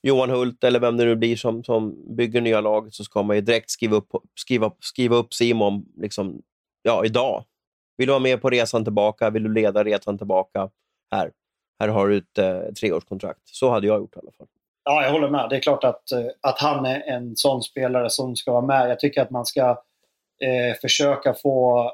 [0.01, 3.35] Johan Hult eller vem det nu blir som, som bygger nya laget så ska man
[3.35, 6.41] ju direkt skriva upp, skriva, skriva upp Simon liksom,
[6.81, 7.43] ja, idag.
[7.97, 9.29] Vill du vara med på resan tillbaka?
[9.29, 10.69] Vill du leda resan tillbaka?
[11.11, 11.31] Här,
[11.79, 13.41] här har du ett eh, treårskontrakt.
[13.43, 14.47] Så hade jag gjort i alla fall.
[14.83, 15.49] Ja, jag håller med.
[15.49, 18.89] Det är klart att, eh, att han är en sån spelare som ska vara med.
[18.89, 19.69] Jag tycker att man ska
[20.41, 21.91] eh, försöka få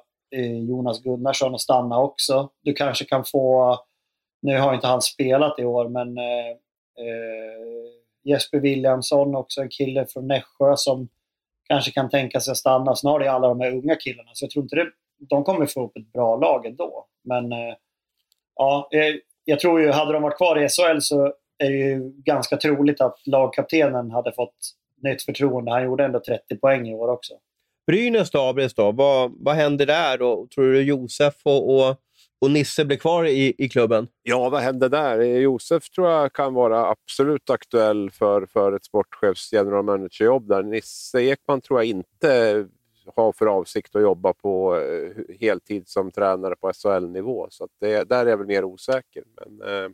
[0.67, 2.49] Jonas Gunnarsson att stanna också.
[2.61, 3.77] Du kanske kan få,
[4.41, 6.49] nu har inte han spelat i år, men eh,
[6.99, 7.89] eh
[8.23, 11.09] Jesper Williamson, också en kille från Nässjö som
[11.67, 12.95] kanske kan tänka sig att stanna.
[12.95, 15.85] Snart är alla de här unga killarna, så jag tror inte det de kommer få
[15.85, 17.05] upp ett bra lag ändå.
[17.23, 17.75] Men eh,
[18.55, 22.13] ja, eh, jag tror ju, hade de varit kvar i SHL så är det ju
[22.15, 25.71] ganska troligt att lagkaptenen hade fått nytt förtroende.
[25.71, 27.33] Han gjorde ändå 30 poäng i år också.
[27.89, 28.91] Brynäs då, Abris då?
[28.91, 30.17] Vad, vad händer där?
[30.17, 30.47] Då?
[30.55, 31.97] Tror du Josef och, och,
[32.41, 34.07] och Nisse blir kvar i, i klubben?
[34.23, 35.19] Ja, vad händer där?
[35.19, 40.63] Eh, Josef tror jag kan vara absolut aktuell för, för ett sportchefs general manager-jobb där.
[40.63, 42.65] Nisse Ekman tror jag inte
[43.15, 47.47] har för avsikt att jobba på eh, heltid som tränare på SHL-nivå.
[47.49, 49.23] Så det, där är jag väl mer osäker.
[49.35, 49.89] Men, eh,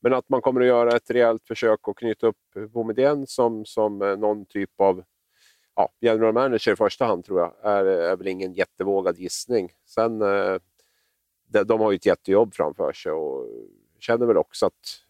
[0.00, 4.02] men att man kommer att göra ett rejält försök att knyta upp Boumedienne som, som
[4.02, 5.02] eh, någon typ av
[5.76, 9.72] ja, general manager i första hand tror jag, är, är väl ingen jättevågad gissning.
[9.86, 10.56] Sen, eh,
[11.48, 13.48] de, de har ju ett jättejobb framför sig och
[13.98, 15.02] känner väl också att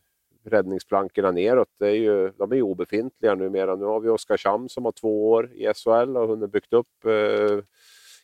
[0.45, 3.77] räddningsplankorna neråt, det är ju, de är ju obefintliga numera.
[3.77, 7.65] Nu har vi Oskarshamn som har två år i SHL och hunnit byggt upp eh,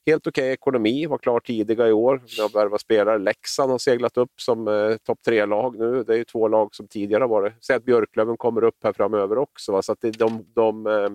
[0.06, 2.22] helt okej okay ekonomi, var klar tidiga i år.
[2.36, 3.18] De har värvat spelare.
[3.18, 6.02] Leksand har seglat upp som eh, topp tre-lag nu.
[6.02, 7.64] Det är ju två lag som tidigare har varit.
[7.64, 9.72] Säg att Björklöven kommer upp här framöver också.
[9.72, 9.82] Va?
[9.82, 11.08] Så att det, de, de, eh,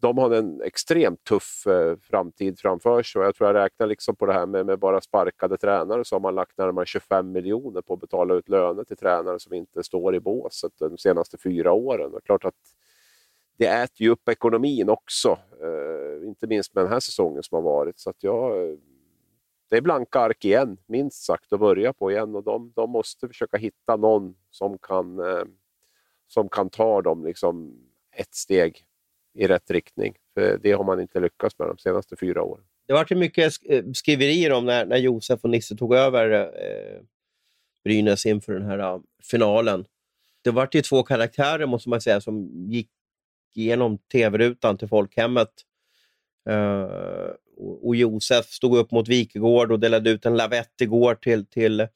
[0.00, 3.22] de har en extremt tuff eh, framtid framför sig.
[3.22, 6.20] Jag tror jag räknar liksom på det här med, med, bara sparkade tränare så har
[6.20, 10.14] man lagt närmare 25 miljoner på att betala ut löner till tränare som inte står
[10.14, 12.10] i båset de senaste fyra åren.
[12.10, 12.54] Det är klart att
[13.58, 17.62] det äter ju upp ekonomin också, eh, inte minst med den här säsongen som har
[17.62, 17.98] varit.
[17.98, 18.76] Så att jag,
[19.70, 23.28] det är blanka ark igen, minst sagt, att börja på igen och de, de måste
[23.28, 25.44] försöka hitta någon som kan, eh,
[26.26, 27.78] som kan ta dem liksom
[28.12, 28.87] ett steg
[29.38, 30.14] i rätt riktning.
[30.34, 32.64] För det har man inte lyckats med de senaste fyra åren.
[32.86, 37.00] Det var mycket eh, skriverier om när, när Josef och Nisse tog över eh,
[37.84, 39.84] Brynäs inför den här eh, finalen.
[40.44, 42.90] Det var ju två karaktärer måste man säga som gick
[43.54, 45.50] genom tv-rutan till folkhemmet.
[46.48, 46.88] Eh,
[47.56, 51.86] och Josef stod upp mot Wikegård och delade ut en lavett igår till, till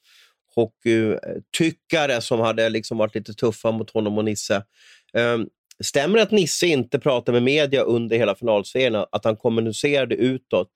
[0.54, 4.64] hockeytyckare som hade liksom varit lite tuffa mot honom och Nisse.
[5.12, 5.48] Um,
[5.82, 9.04] Stämmer det att Nisse inte pratar med media under hela finalserien?
[9.12, 10.68] Att han kommunicerade utåt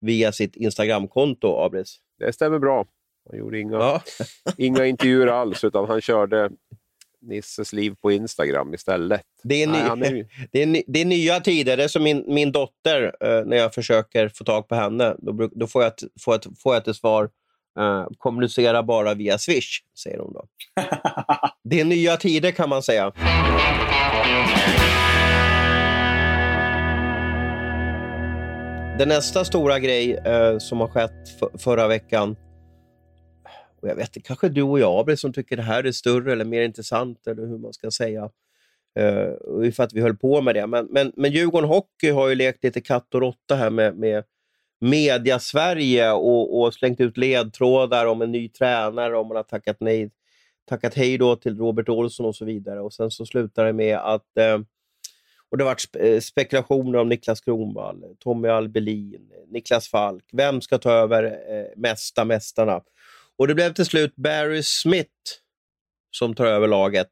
[0.00, 1.98] via sitt Instagramkonto, Abris?
[2.18, 2.86] Det stämmer bra.
[3.30, 4.02] Han gjorde inga, ja.
[4.56, 6.50] inga intervjuer alls, utan han körde
[7.20, 9.22] Nisses liv på Instagram istället.
[9.42, 10.26] Det är, ny, Nej, är...
[10.52, 11.76] det är, det är nya tider.
[11.76, 15.16] Det är som min, min dotter, eh, när jag försöker få tag på henne.
[15.18, 17.30] Då, då får, jag, får, jag, får jag till svar
[17.78, 20.44] eh, kommunicera bara via Swish, säger hon då.
[21.64, 23.12] det är nya tider kan man säga.
[28.98, 31.12] Den nästa stora grej eh, som har skett
[31.58, 32.36] förra veckan,
[33.80, 36.62] och jag vet kanske du och jag som tycker det här är större eller mer
[36.62, 38.30] intressant, eller hur man ska säga,
[38.98, 40.66] eh, för att vi höll på med det.
[40.66, 44.24] Men, men, men Djurgården Hockey har ju lekt lite katt och råtta här med, med
[44.80, 50.10] media-Sverige och, och, slängt ut ledtrådar om en ny tränare, om man har tackat nej
[50.68, 52.80] tackat hej då till Robert Olsson och så vidare.
[52.80, 54.58] Och Sen så slutar det med att eh,
[55.50, 60.24] och det har varit eh, spekulationer om Niklas Kronwall, Tommy Albelin, Niklas Falk.
[60.32, 62.80] Vem ska ta över eh, mesta mästarna?
[63.38, 65.10] Och det blev till slut Barry Smith
[66.10, 67.08] som tar över laget.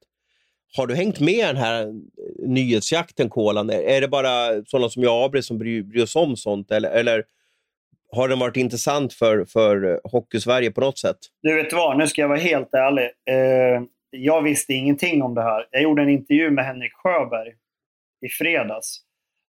[0.76, 1.92] Har du hängt med i den här eh,
[2.38, 3.70] nyhetsjakten, Kolan?
[3.70, 6.70] Är det bara sådana som jag och Abri som bryr, bryr oss om sånt?
[6.70, 7.24] Eller, eller
[8.12, 11.16] har den varit intressant för, för eh, Hockeysverige på något sätt?
[11.42, 13.04] Du vet vad, nu ska jag vara helt ärlig.
[13.04, 15.66] Eh, jag visste ingenting om det här.
[15.70, 17.52] Jag gjorde en intervju med Henrik Sjöberg
[18.26, 19.00] i fredags.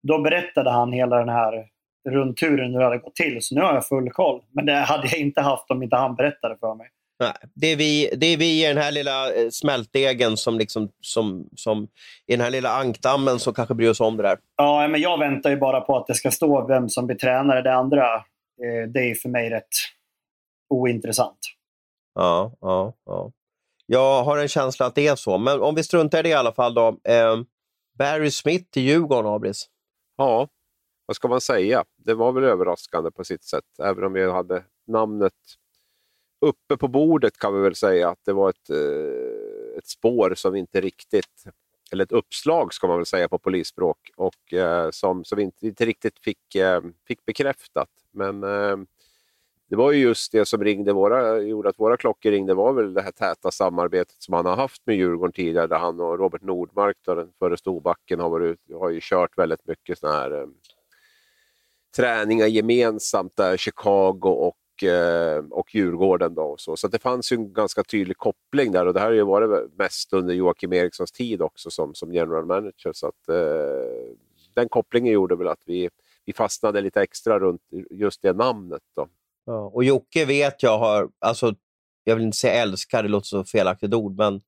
[0.08, 1.66] Då berättade han hela den här
[2.10, 3.38] rundturen hur det hade gått till.
[3.42, 4.42] Så nu har jag full koll.
[4.52, 6.88] Men det hade jag inte haft om inte han berättade för mig.
[7.20, 10.90] Nej, det är vi, det är vi i den här lilla eh, smältdegen som, liksom,
[11.02, 11.88] som, som
[12.28, 14.38] i den här lilla ankdammen som kanske bryr oss om det där.
[14.58, 17.62] Ja, men jag väntar ju bara på att det ska stå vem som blir tränare.
[17.62, 19.68] Det andra, eh, det är för mig rätt
[20.70, 21.40] ointressant.
[22.16, 23.32] Ja, ja, ja.
[23.86, 25.38] Jag har en känsla att det är så.
[25.38, 26.88] Men om vi struntar i det i alla fall då.
[26.88, 27.38] Eh,
[27.98, 29.70] Barry Smith till Djurgården, Abris.
[30.18, 30.48] Ja,
[31.06, 31.86] vad ska man säga?
[31.98, 33.80] Det var väl överraskande på sitt sätt.
[33.80, 35.34] Även om vi hade namnet
[36.46, 40.56] uppe på bordet kan vi väl säga att det var ett, eh, ett spår som
[40.56, 41.44] inte riktigt,
[41.92, 45.68] eller ett uppslag ska man väl säga på polisspråk, och eh, som, som vi inte,
[45.68, 47.90] inte riktigt fick, eh, fick bekräftat.
[48.12, 48.78] Men eh,
[49.70, 52.94] det var ju just det som ringde våra, gjorde att våra klockor ringde var väl
[52.94, 56.42] det här täta samarbetet som han har haft med Djurgården tidigare, där han och Robert
[56.42, 60.48] Nordmark, då, den före storbacken, har, varit, har ju kört väldigt mycket såna här eh,
[61.96, 66.36] träningar gemensamt där, Chicago och, eh, och Djurgården.
[66.36, 69.08] Då och så så det fanns ju en ganska tydlig koppling där och det här
[69.08, 72.92] har ju varit mest under Joakim Erikssons tid också som, som general manager.
[72.94, 74.16] Så att, eh,
[74.54, 75.90] den kopplingen gjorde väl att vi,
[76.26, 78.82] vi fastnade lite extra runt just det namnet.
[78.96, 79.08] Då.
[79.46, 81.56] Ja, och Jocke vet jag har, alltså,
[82.04, 84.42] jag vill inte säga älskar, det låter så felaktigt ord, men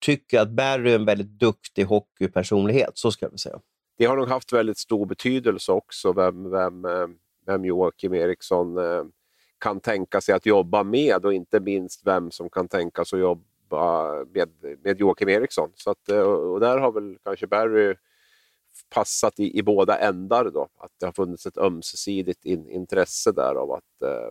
[0.00, 3.60] tycker att Barry är en väldigt duktig hockeypersonlighet, så ska jag säga.
[3.98, 7.06] Det har nog haft väldigt stor betydelse också, vem, vem, eh,
[7.46, 9.04] vem Joakim Eriksson eh,
[9.58, 13.20] kan tänka sig att jobba med och inte minst vem som kan tänka sig att
[13.20, 14.48] jobba med,
[14.82, 15.70] med Joakim Eriksson.
[15.74, 17.94] Så att, eh, och där har väl kanske Barry
[18.88, 20.44] passat i, i båda ändar.
[20.44, 20.68] Då.
[20.78, 24.30] Att det har funnits ett ömsesidigt in, intresse där av att eh,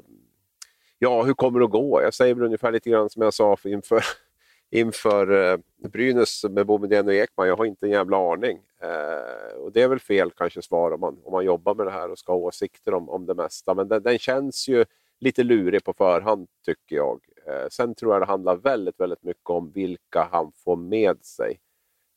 [0.99, 2.01] ja, hur kommer det att gå?
[2.01, 4.03] Jag säger väl ungefär lite grann som jag sa inför,
[4.69, 5.57] inför eh,
[5.89, 7.47] Brynäs med Bomedén och Ekman.
[7.47, 8.59] Jag har inte en jävla aning.
[8.81, 11.91] Eh, och Det är väl fel kanske svar om man, om man jobbar med det
[11.91, 13.73] här och ska ha åsikter om, om det mesta.
[13.73, 14.85] Men den, den känns ju
[15.19, 17.21] lite lurig på förhand tycker jag.
[17.47, 21.59] Eh, sen tror jag det handlar väldigt, väldigt mycket om vilka han får med sig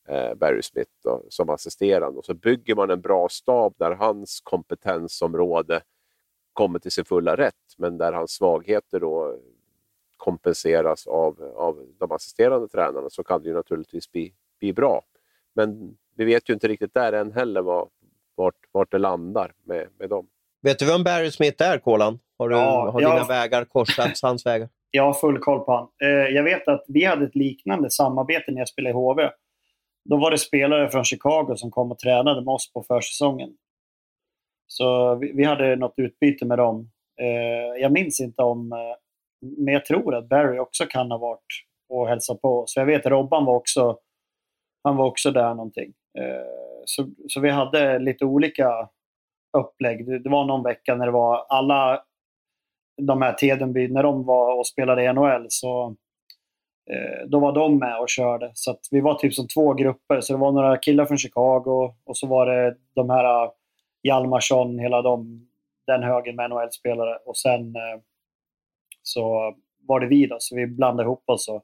[0.08, 2.18] eh, Barry Smith då, som assisterande.
[2.18, 5.80] Och så bygger man en bra stab där hans kompetensområde
[6.52, 9.36] kommer till sin fulla rätt, men där hans svagheter då
[10.16, 15.02] kompenseras av, av de assisterande tränarna så kan det ju naturligtvis bli, bli bra.
[15.54, 17.88] Men vi vet ju inte riktigt där än heller var,
[18.34, 20.26] vart, vart det landar med, med dem.
[20.62, 22.18] Vet du vem Barry Smith är, Kolan?
[22.38, 24.68] Har, du, Ja, har jag- dina vägar korsats hans vägar?
[24.90, 25.88] Jag har full koll på han.
[26.08, 29.30] Eh, jag vet att vi hade ett liknande samarbete när jag spelade i HV.
[30.04, 33.56] Då var det spelare från Chicago som kom och tränade med oss på försäsongen.
[34.66, 36.90] Så vi, vi hade något utbyte med dem.
[37.20, 38.72] Eh, jag minns inte om...
[38.72, 38.96] Eh,
[39.56, 42.64] men jag tror att Barry också kan ha varit och hälsat på.
[42.66, 43.98] Så jag vet att Robban var också,
[44.84, 45.92] han var också där någonting.
[46.18, 46.46] Eh,
[46.84, 48.88] så, så vi hade lite olika
[49.58, 50.06] upplägg.
[50.06, 52.02] Det, det var någon vecka när det var alla
[53.02, 55.96] de här Tedenby, när de var och spelade i NHL så
[56.90, 58.50] Eh, då var de med och körde.
[58.54, 60.20] Så att vi var typ som två grupper.
[60.20, 63.50] Så det var några killar från Chicago och så var det de här eh,
[64.02, 65.48] Hjalmarsson, hela de,
[65.86, 67.18] den högen med NHL-spelare.
[67.26, 68.00] Och sen eh,
[69.02, 69.54] så
[69.88, 71.62] var det vi då, så vi blandade ihop oss och,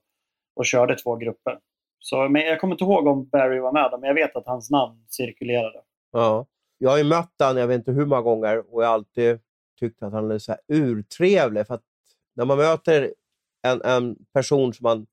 [0.56, 1.58] och körde två grupper.
[1.98, 4.70] Så, men jag kommer inte ihåg om Barry var med, men jag vet att hans
[4.70, 5.80] namn cirkulerade.
[6.12, 6.46] Ja.
[6.78, 9.38] Jag har ju mött honom, jag vet inte hur många gånger, och jag har alltid
[9.80, 11.66] tyckt att han är så här urtrevlig.
[11.66, 11.82] För att
[12.34, 13.14] när man möter
[13.62, 15.06] en, en person som man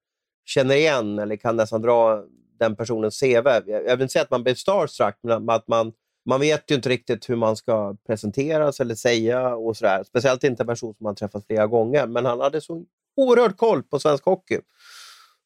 [0.46, 2.24] känner igen eller kan nästan dra
[2.60, 3.48] den personens CV.
[3.68, 5.94] Jag vill inte säga att man blir starstruck, men att man,
[6.26, 9.56] man vet ju inte riktigt hur man ska presenteras eller säga.
[9.56, 10.04] och sådär.
[10.04, 12.08] Speciellt inte en person som man träffat flera gånger.
[12.08, 14.60] Men han hade så oerhört koll på svensk hockey.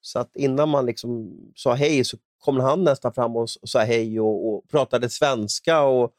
[0.02, 3.80] Så att innan man liksom sa hej så kom han nästan fram och, och sa
[3.80, 6.12] hej och, och pratade svenska och,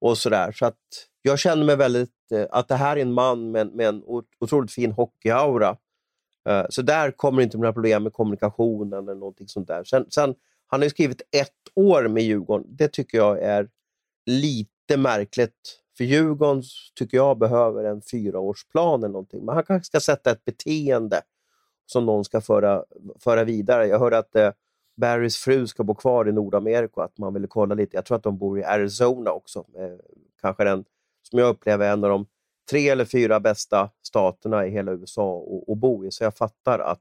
[0.00, 0.52] och sådär.
[0.52, 0.78] Så att
[1.22, 4.02] jag känner mig väldigt, eh, att det här är en man med, med en
[4.40, 5.76] otroligt fin hockeyaura.
[6.48, 9.84] Eh, så där kommer inte några problem med kommunikationen eller någonting sånt där.
[9.84, 10.34] Sen, sen,
[10.66, 12.66] han har ju skrivit ett år med Djurgården.
[12.68, 13.68] Det tycker jag är
[14.26, 15.78] lite märkligt.
[15.96, 16.62] För Djurgården
[16.94, 19.44] tycker jag behöver en fyraårsplan eller någonting.
[19.44, 21.22] Men han kanske ska sätta ett beteende
[21.86, 22.84] som någon ska föra,
[23.20, 23.86] föra vidare.
[23.86, 24.50] Jag hörde att eh,
[24.96, 27.96] Barrys fru ska bo kvar i Nordamerika och att man ville kolla lite.
[27.96, 29.64] Jag tror att de bor i Arizona också.
[29.78, 29.96] Eh,
[30.40, 30.84] kanske den,
[31.22, 32.26] som jag upplever, en av de
[32.70, 37.00] tre eller fyra bästa staterna i hela USA att bo i, så jag fattar att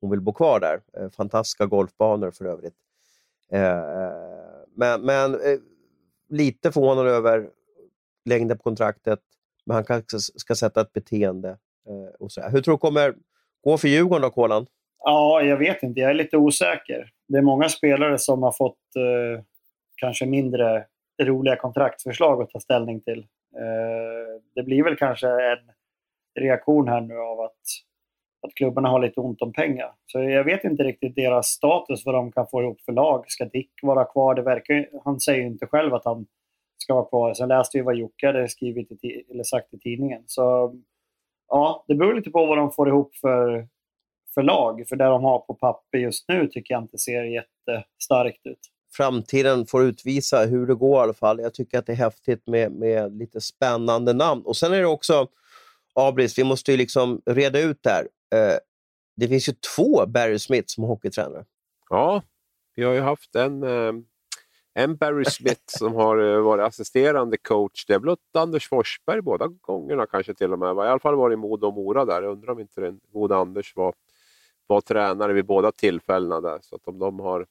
[0.00, 0.80] hon vill bo kvar där.
[0.96, 2.76] Eh, fantastiska golfbanor för övrigt.
[3.52, 3.80] Eh,
[4.74, 5.58] men men eh,
[6.28, 7.48] lite förvånad över
[8.24, 9.20] längden på kontraktet,
[9.64, 11.48] men han kanske ska sätta ett beteende.
[11.88, 12.42] Eh, och så.
[12.42, 13.14] Hur tror du kommer
[13.64, 14.66] gå för Djurgården då, Kolan?
[15.04, 16.00] Ja, jag vet inte.
[16.00, 17.10] Jag är lite osäker.
[17.28, 19.44] Det är många spelare som har fått eh,
[19.96, 20.86] kanske mindre
[21.22, 23.26] roliga kontraktförslag att ta ställning till.
[23.56, 25.72] Eh, det blir väl kanske en
[26.40, 27.60] reaktion här nu av att,
[28.46, 29.92] att klubbarna har lite ont om pengar.
[30.06, 33.24] Så jag vet inte riktigt deras status, vad de kan få ihop för lag.
[33.28, 34.34] Ska Dick vara kvar?
[34.34, 36.26] Det verkar, han säger ju inte själv att han
[36.78, 37.34] ska vara kvar.
[37.34, 40.22] Sen läste vi vad Jocke hade skrivit i, eller sagt i tidningen.
[40.26, 40.74] Så
[41.48, 43.68] ja, det beror lite på vad de får ihop för,
[44.34, 44.88] för lag.
[44.88, 48.58] För det de har på papper just nu tycker jag inte ser jättestarkt ut
[48.92, 51.40] framtiden får utvisa hur det går i alla fall.
[51.40, 54.42] Jag tycker att det är häftigt med, med lite spännande namn.
[54.44, 55.28] Och Sen är det också,
[55.94, 58.08] Abris, vi måste ju liksom reda ut det här.
[58.34, 58.58] Eh,
[59.16, 61.44] det finns ju två Barry Smith som hockeytränare.
[61.88, 62.22] Ja,
[62.76, 63.92] vi har ju haft en, eh,
[64.74, 67.86] en Barry Smith som har eh, varit assisterande coach.
[67.86, 70.76] Det är blott Anders Forsberg båda gångerna kanske till och med.
[70.76, 72.22] I alla fall varit i Modo och Mora där.
[72.22, 73.94] Jag undrar om inte den gode Anders var,
[74.66, 76.58] var tränare vid båda tillfällena där.
[76.62, 77.46] Så att om de har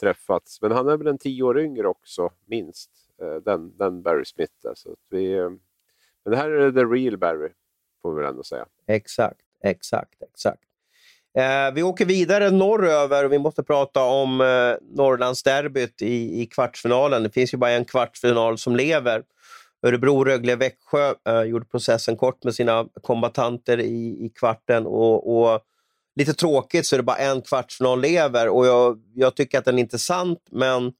[0.00, 0.62] träffats.
[0.62, 2.90] Men han är väl en tio år yngre också, minst,
[3.22, 4.52] eh, den, den Barry Smith.
[4.62, 4.74] Där.
[4.74, 5.50] Så att vi, eh,
[6.24, 7.52] men det här är the real Barry,
[8.02, 8.66] får vi väl ändå säga.
[8.86, 10.62] Exakt, exakt, exakt.
[11.38, 17.22] Eh, vi åker vidare norröver och vi måste prata om eh, Norrlandsderbyt i, i kvartsfinalen.
[17.22, 19.22] Det finns ju bara en kvartsfinal som lever.
[19.82, 24.86] Örebro, Rögle, Växjö eh, gjorde processen kort med sina kombatanter i, i kvarten.
[24.86, 25.60] och, och
[26.16, 29.78] lite tråkigt så är det bara en kvartsfinal lever och jag, jag tycker att den
[29.78, 30.92] är intressant men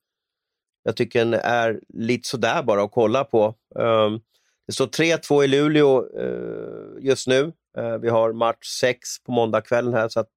[0.82, 3.54] jag tycker den är lite sådär bara att kolla på.
[3.74, 4.20] Um,
[4.66, 7.52] det står 3-2 i Luleå uh, just nu.
[7.78, 10.30] Uh, vi har match 6 på måndagskvällen här så att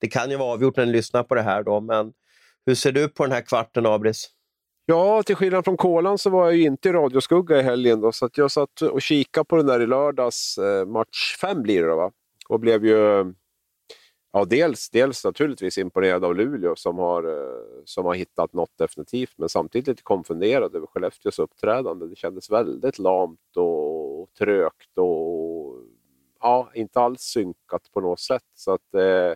[0.00, 1.62] det kan ju vara avgjort när ni lyssnar på det här.
[1.62, 2.12] Då, men
[2.66, 4.30] hur ser du på den här kvarten, Abris?
[4.86, 8.00] Ja, till skillnad från Kolan så var jag ju inte i radioskugga i helgen.
[8.00, 10.58] Då, så att jag satt och kikade på den där i lördags.
[10.58, 12.10] Eh, match 5 blir det då, va?
[12.48, 13.24] Och blev ju
[14.32, 19.38] Ja, dels, dels naturligtvis imponerad av Luleå som har, eh, som har hittat något definitivt,
[19.38, 22.06] men samtidigt lite konfunderad över Skellefteås uppträdande.
[22.06, 25.76] Det kändes väldigt lamt och trögt och
[26.40, 28.44] ja, inte alls synkat på något sätt.
[28.54, 29.34] Så att, eh,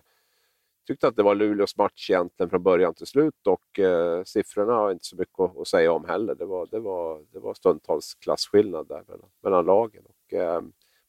[0.86, 4.92] tyckte att det var Luleås match egentligen från början till slut och eh, siffrorna har
[4.92, 6.34] inte så mycket att, att, säga om heller.
[6.34, 10.02] Det var, det var, det var stundtals klasskillnad där mellan, mellan lagen.
[10.06, 10.62] Och, eh,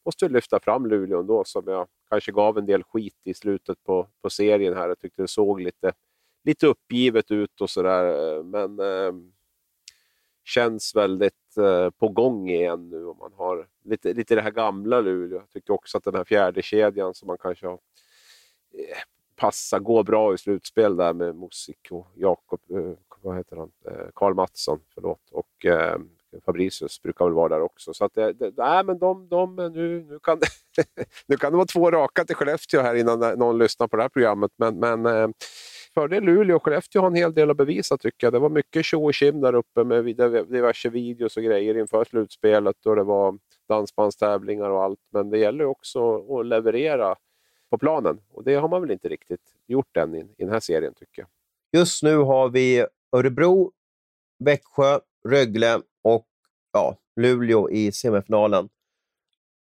[0.05, 4.07] måste lyfta fram Luleå ändå, som jag kanske gav en del skit i slutet på,
[4.21, 4.87] på serien här.
[4.87, 5.93] Jag tyckte det såg lite,
[6.43, 9.13] lite uppgivet ut och sådär, men eh,
[10.43, 13.05] känns väldigt eh, på gång igen nu.
[13.05, 15.39] Och man har lite, lite det här gamla Luleå.
[15.39, 17.79] Jag tycker också att den här fjärde kedjan som man kanske har
[18.73, 18.97] eh,
[19.35, 24.07] passa, går bra i slutspel där med Musik och Jakob, eh, vad heter han, eh,
[24.15, 26.09] Karl Mattsson, förlåt, och ehm,
[26.45, 27.93] Fabricius brukar väl vara där också.
[27.93, 30.47] Så att det, det, nej, men de, de, nu, nu, kan det,
[31.27, 34.09] nu kan det vara två raka till Skellefteå här innan någon lyssnar på det här
[34.09, 34.51] programmet.
[34.57, 35.27] Men, men eh,
[35.93, 38.33] fördel Luleå och Skellefteå har en hel del att bevisa tycker jag.
[38.33, 42.85] Det var mycket tjo och kim där uppe med diverse videos och grejer inför slutspelet
[42.85, 43.37] och det var
[43.69, 44.99] dansbandstävlingar och allt.
[45.13, 47.15] Men det gäller också att leverera
[47.69, 50.59] på planen och det har man väl inte riktigt gjort än i, i den här
[50.59, 51.27] serien tycker jag.
[51.81, 53.71] Just nu har vi Örebro,
[54.39, 56.27] Växjö, Rögle och
[56.73, 58.69] ja, Luleå i semifinalen.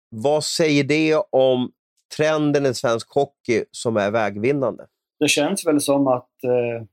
[0.10, 1.72] Vad säger det om
[2.18, 4.88] trenden i svensk hockey som är vägvinnande?
[5.20, 6.86] Det känns väl som att eh,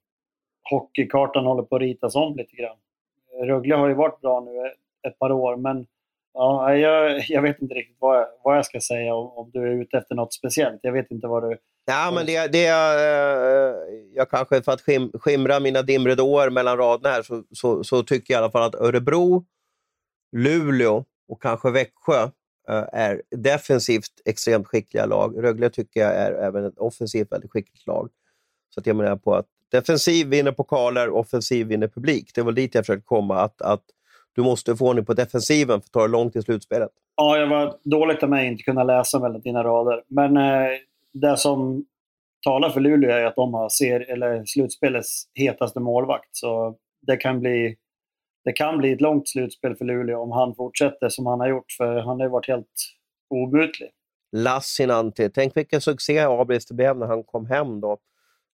[0.71, 2.77] hockeykartan håller på att ritas om lite grann.
[3.47, 4.73] Rögle har ju varit bra nu
[5.09, 5.87] ett par år, men
[6.35, 9.63] ja, jag, jag vet inte riktigt vad jag, vad jag ska säga om, om, du
[9.63, 10.81] är ute efter något speciellt.
[10.83, 11.59] Jag vet inte vad du...
[11.91, 13.75] Ja, men det, det är, eh,
[14.15, 18.35] jag kanske för att skim, skimra mina dimridåer mellan raderna här så, så, så, tycker
[18.35, 19.45] jag i alla fall att Örebro,
[20.37, 22.23] Luleå och kanske Växjö
[22.69, 25.45] eh, är defensivt extremt skickliga lag.
[25.45, 28.09] Rögle tycker jag är även ett offensivt väldigt skickligt lag.
[28.75, 32.31] Så att jag menar på att defensiv vinner pokaler, offensiv vinner publik.
[32.35, 33.41] Det var dit jag försökte komma.
[33.41, 33.83] Att, att
[34.33, 36.91] du måste få ordning på defensiven för att ta det långt i slutspelet.
[37.17, 40.03] Ja, jag var dåligt av mig att inte kunna läsa mellan dina rader.
[40.09, 40.79] Men eh,
[41.21, 41.85] det som
[42.45, 46.29] talar för Luleå är att de har ser, eller slutspelets hetaste målvakt.
[46.33, 47.77] Så det kan bli
[48.45, 51.73] det kan bli ett långt slutspel för Luleå om han fortsätter som han har gjort,
[51.77, 52.67] för han har ju varit helt
[53.31, 53.91] obutlig.
[54.33, 57.81] Lassinantti, tänk vilken succé Abris blev när han kom hem.
[57.81, 57.99] då.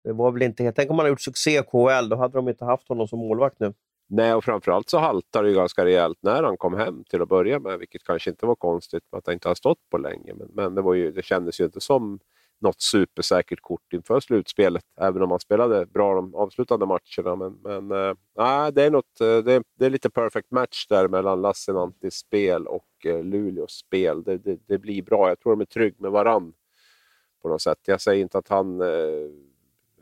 [0.03, 2.49] Det var väl inte, tänk om han hade gjort succé i KHL, då hade de
[2.49, 3.73] inte haft honom som målvakt nu.
[4.09, 7.59] Nej, och framförallt så haltade det ganska rejält när han kom hem till att börja
[7.59, 10.33] med, vilket kanske inte var konstigt att han inte har stått på länge.
[10.33, 12.19] Men, men det, var ju, det kändes ju inte som
[12.61, 17.35] något supersäkert kort inför slutspelet, även om han spelade bra de avslutande matcherna.
[17.35, 21.07] Men, men äh, det, är något, eh, det, är, det är lite perfect match där
[21.07, 24.23] mellan Lassinantis spel och eh, Luleås spel.
[24.23, 25.29] Det, det, det, blir bra.
[25.29, 26.53] Jag tror de är trygga med varann
[27.41, 27.79] på något sätt.
[27.85, 28.87] Jag säger inte att han äh,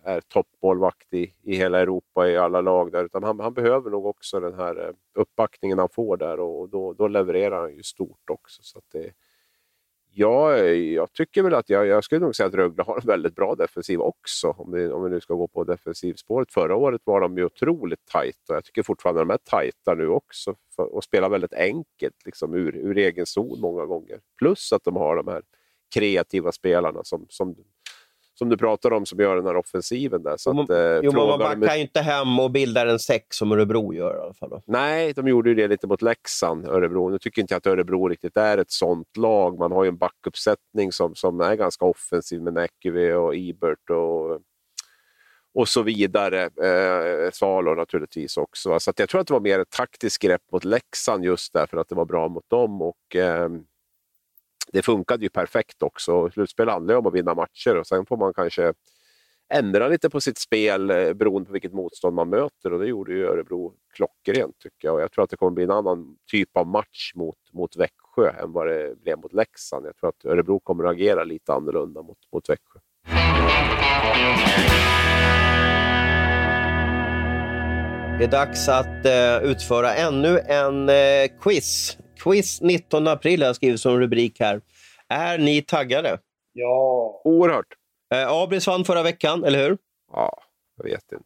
[0.03, 4.05] är toppmålvakt i, i hela Europa i alla lag där, utan han, han behöver nog
[4.05, 8.63] också den här uppbackningen han får där och då, då levererar han ju stort också.
[8.63, 9.13] Så det,
[10.19, 13.35] jag, jag tycker väl att jag, jag skulle nog säga att Rögle har en väldigt
[13.35, 14.49] bra defensiv också.
[14.57, 16.53] Om, vi, om vi nu ska gå på defensivspåret.
[16.53, 18.53] Förra året var de ju otroligt tajta.
[18.53, 20.55] Jag tycker fortfarande att de är tajta nu också.
[20.75, 24.19] För, och spelar väldigt enkelt liksom, ur, ur egen zon många gånger.
[24.39, 25.41] Plus att de har de här
[25.93, 27.55] kreativa spelarna som, som
[28.39, 30.23] som du pratar om som gör den här offensiven.
[30.23, 30.37] Där.
[30.37, 31.75] Så att, eh, jo, man backar med...
[31.75, 34.49] ju inte hem och bildar en sex som Örebro gör i alla fall.
[34.49, 34.61] Då.
[34.65, 37.09] Nej, de gjorde ju det lite mot Leksand, Örebro.
[37.09, 39.59] Nu tycker inte jag att Örebro riktigt är ett sånt lag.
[39.59, 44.41] Man har ju en backuppsättning som, som är ganska offensiv med Näkyvi och Ibert och,
[45.53, 46.43] och så vidare.
[46.43, 48.79] Eh, Salo naturligtvis också.
[48.79, 51.89] Så jag tror att det var mer ett taktiskt grepp mot Leksand just därför att
[51.89, 52.81] det var bra mot dem.
[52.81, 53.49] Och, eh,
[54.73, 56.29] det funkade ju perfekt också.
[56.29, 58.73] Slutspel handlar ju om att vinna matcher och sen får man kanske
[59.53, 63.13] ändra lite på sitt spel eh, beroende på vilket motstånd man möter och det gjorde
[63.13, 64.95] ju Örebro klockrent tycker jag.
[64.95, 68.29] Och jag tror att det kommer bli en annan typ av match mot, mot Växjö
[68.43, 69.85] än vad det blev mot Leksand.
[69.85, 72.79] Jag tror att Örebro kommer att agera lite annorlunda mot, mot Växjö.
[78.19, 83.55] Det är dags att uh, utföra ännu en uh, quiz Quiz 19 april har jag
[83.55, 84.61] skrivit som rubrik här.
[85.09, 86.19] Är ni taggade?
[86.53, 87.21] Ja.
[87.23, 87.65] Oerhört.
[88.13, 89.77] Eh, Abris vann förra veckan, eller hur?
[90.11, 90.41] Ja,
[90.77, 91.23] jag vet inte.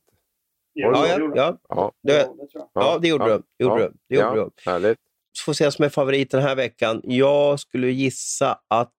[0.73, 1.57] Ja, ja, ja.
[1.69, 1.91] ja.
[2.03, 2.29] Det,
[2.73, 3.37] ja, det gjorde ja.
[3.37, 3.65] du.
[3.65, 3.87] Gjorde ja.
[3.87, 3.93] du.
[4.09, 4.49] Det gjorde ja.
[4.55, 4.71] du.
[4.71, 4.97] Härligt.
[5.45, 7.01] Får se som är favorit den här veckan.
[7.03, 8.93] Jag skulle gissa att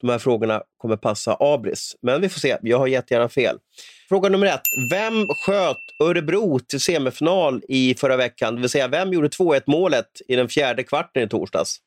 [0.00, 1.96] de här frågorna kommer passa Abris.
[2.02, 2.56] Men vi får se.
[2.62, 3.58] Jag har jättegärna fel.
[4.08, 4.62] Fråga nummer ett.
[4.90, 8.54] Vem sköt Örebro till semifinal i förra veckan?
[8.54, 11.80] Det vill säga, vem gjorde 2-1 målet i den fjärde kvarten i torsdags?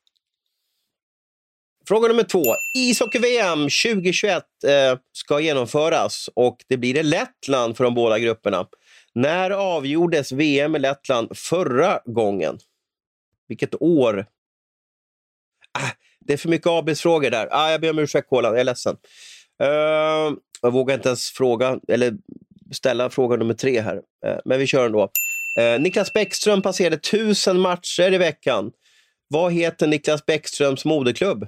[1.88, 2.44] Fråga nummer två.
[2.78, 8.68] Ishockey-VM 2021 eh, ska genomföras och det blir i Lettland för de båda grupperna.
[9.14, 12.60] När avgjordes VM i Lettland förra gången?
[13.48, 14.26] Vilket år?
[15.72, 15.90] Ah,
[16.26, 17.48] det är för mycket avbildsfrågor där.
[17.52, 18.52] Ah, jag ber om ursäkt, Kolan.
[18.52, 18.98] Jag är ledsen.
[19.64, 22.14] Uh, jag vågar inte ens fråga, eller
[22.72, 25.04] ställa fråga nummer tre här, uh, men vi kör ändå.
[25.60, 28.72] Uh, Niklas Bäckström passerade tusen matcher i veckan.
[29.28, 31.48] Vad heter Niklas Bäckströms moderklubb?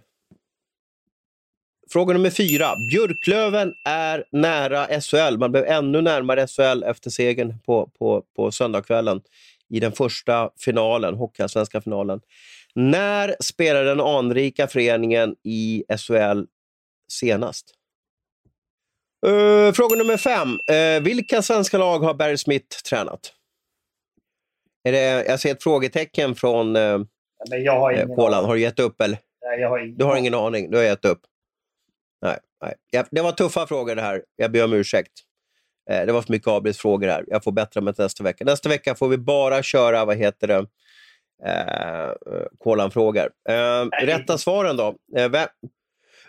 [1.91, 2.73] Fråga nummer fyra.
[2.91, 5.37] Björklöven är nära SHL.
[5.37, 9.21] Man blev ännu närmare SHL efter segern på, på, på söndagskvällen
[9.69, 12.19] i den första finalen, Hockeyallsvenska finalen.
[12.75, 16.43] När spelade den anrika föreningen i SHL
[17.11, 17.71] senast?
[19.27, 20.49] Uh, fråga nummer fem.
[20.49, 23.33] Uh, vilka svenska lag har Barry Smith tränat?
[24.83, 27.01] Är det, jag ser ett frågetecken från uh,
[27.49, 28.45] Men jag har ingen Kolan.
[28.45, 29.01] Har du gett upp?
[29.01, 29.19] Eller?
[29.45, 30.71] Nej, jag har ingen du har ingen aning?
[30.71, 31.21] Du har gett upp?
[32.21, 32.37] Nej.
[32.61, 33.05] nej.
[33.11, 34.23] Det var tuffa frågor det här.
[34.35, 35.11] Jag ber om ursäkt.
[35.87, 37.25] Det var för mycket avbrottsfrågor här.
[37.27, 38.45] Jag får bättre med nästa vecka.
[38.45, 40.65] Nästa vecka får vi bara köra, vad heter det,
[41.45, 42.11] eh,
[42.57, 43.29] Kolan frågar.
[43.49, 44.95] Eh, rätta svaren då.
[45.17, 45.47] Eh, vem,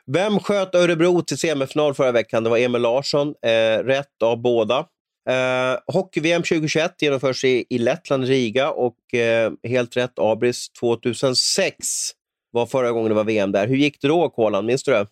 [0.07, 2.45] vem sköt Örebro till semifinal förra veckan?
[2.45, 3.35] Det var Emil Larsson.
[3.43, 4.79] Eh, rätt av båda.
[5.29, 11.77] Eh, Hockey-VM 2021 genomförs i, i Lettland, Riga och eh, helt rätt, Abris 2006
[12.51, 13.67] var förra gången det var VM där.
[13.67, 14.67] Hur gick det då, Kolan?
[14.67, 15.07] Minns du det?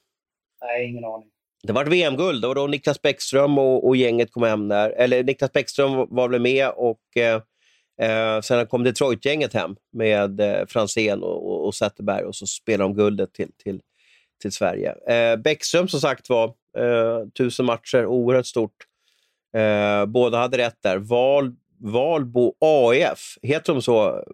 [0.63, 1.29] Nej, ingen aning.
[1.63, 2.43] Det var VM-guld.
[2.43, 4.91] Det var då Niklas Bäckström och, och, gänget kom hem där.
[4.91, 7.43] Eller Niklas Bäckström var väl med och eh,
[8.03, 12.85] Eh, sen kom Detroit-gänget hem med eh, Franzén och, och, och Zetterberg och så spelade
[12.85, 13.81] de guldet till, till,
[14.43, 14.95] till Sverige.
[15.09, 16.45] Eh, Bäckström som sagt var,
[16.79, 18.77] eh, tusen matcher, oerhört stort.
[19.57, 20.99] Eh, båda hade rätt där.
[20.99, 24.25] Val, Valbo AIF, heter de så,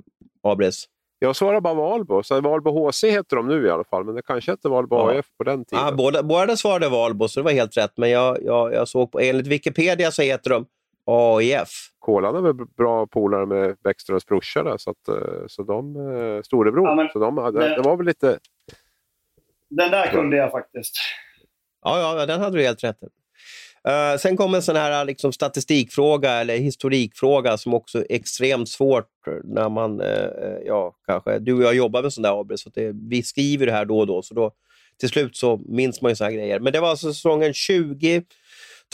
[0.42, 0.88] Abris?
[1.22, 2.22] Jag svarar bara Valbo.
[2.22, 5.10] Så Valbo HC heter de nu i alla fall, men det kanske hette Valbo ja.
[5.10, 5.84] AIF på den tiden.
[5.84, 7.92] Ah, båda, båda svarade Valbo, så det var helt rätt.
[7.96, 10.66] Men jag, jag, jag såg på, enligt Wikipedia så heter de
[11.10, 11.68] AIF.
[11.98, 16.42] Kolan är väl bra polare med Bäckströms brorsa där, så, att, eh, så de, eh,
[16.42, 16.88] storebror.
[16.88, 18.38] Ja, men, så de, det, det, var väl lite...
[19.70, 20.94] Den där kunde jag faktiskt.
[21.84, 22.96] Ja, ja den hade du helt rätt
[23.88, 29.08] uh, Sen kommer en sån här liksom, statistikfråga eller historikfråga som också är extremt svårt
[29.44, 32.92] när man, uh, ja, kanske, du och jag jobbar med sån där AB, så det,
[33.10, 34.52] vi skriver det här då och då, så då
[35.00, 36.60] till slut så minns man ju såna här grejer.
[36.60, 38.22] Men det var alltså säsongen 20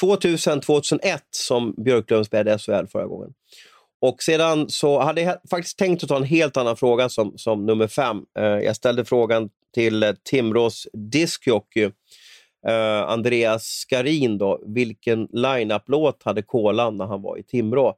[0.03, 3.33] 2000-2001 som Björklund spelade SHL förra gången.
[4.01, 7.67] Och sedan så hade jag faktiskt tänkt att ta en helt annan fråga som, som
[7.67, 8.17] nummer fem.
[8.39, 11.91] Eh, jag ställde frågan till eh, Timrås diskjockey
[12.67, 14.39] eh, Andreas Skarin.
[14.39, 17.95] Då, vilken line-up-låt hade Kolan när han var i Timrå?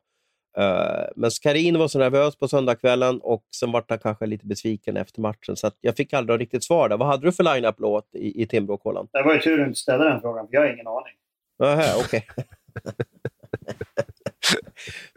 [1.16, 5.20] Men Skarin var så nervös på söndagskvällen och sen var han kanske lite besviken efter
[5.20, 5.56] matchen.
[5.56, 6.96] Så jag fick aldrig riktigt svar där.
[6.96, 9.08] Vad hade du för line-up-låt i, i Timrå, Kolan?
[9.12, 11.14] Det var ju tur att du inte ställde den frågan, för jag har ingen aning.
[11.58, 12.26] Nähä, okej.
[12.30, 12.44] Okay.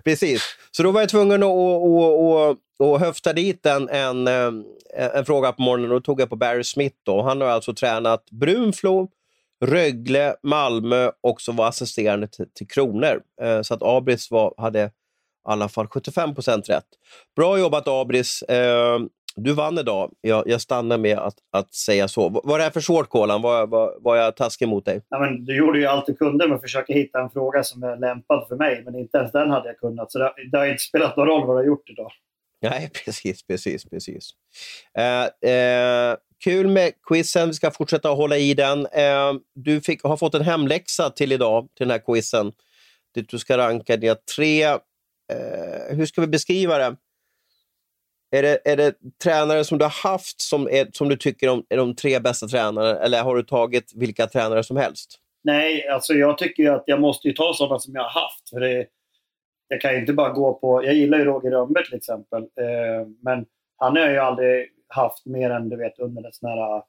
[0.04, 0.44] Precis.
[0.72, 4.52] Så då var jag tvungen att, att, att, att höfta dit en, en, eh,
[5.16, 5.90] en fråga på morgonen.
[5.90, 6.96] Då tog jag på Barry Smith.
[7.04, 7.22] Då.
[7.22, 9.10] Han har alltså tränat Brunflo,
[9.66, 13.22] Rögle, Malmö och så var assisterande till, till Kronor.
[13.42, 14.90] Eh, så att Abris var, hade i
[15.44, 16.34] alla fall 75
[16.68, 16.86] rätt.
[17.36, 18.42] Bra jobbat Abris.
[18.42, 19.00] Eh,
[19.36, 20.14] du vann idag.
[20.22, 22.30] Jag, jag stannar med att, att säga så.
[22.30, 23.42] Var det här för svårt, Kolan?
[23.42, 25.02] Var, var, var jag taskig mot dig?
[25.10, 27.84] Ja, men du gjorde ju allt du kunde med att försöka hitta en fråga som
[27.84, 30.12] är lämpad för mig, men inte ens den hade jag kunnat.
[30.12, 32.12] Så det, det har inte spelat någon roll vad du har gjort idag.
[32.62, 34.30] Nej, precis, precis, precis.
[34.98, 37.48] Eh, eh, kul med quizen.
[37.48, 38.86] Vi ska fortsätta hålla i den.
[38.86, 42.52] Eh, du fick, har fått en hemläxa till idag, till den här quizen.
[43.14, 44.64] du ska ranka dina tre...
[44.64, 44.78] Eh,
[45.90, 46.96] hur ska vi beskriva det?
[48.32, 51.52] Är det, är det tränare som du har haft som, är, som du tycker är
[51.52, 55.20] de, är de tre bästa tränarna eller har du tagit vilka tränare som helst?
[55.44, 58.50] Nej, alltså jag tycker att jag måste ta sådana som jag har haft.
[58.50, 58.86] För det,
[59.68, 60.86] jag kan inte bara gå på...
[60.86, 62.42] Jag gillar ju Roger Rönnberg till exempel.
[62.42, 63.46] Eh, men
[63.78, 66.84] han har ju aldrig haft mer än du vet under en sån här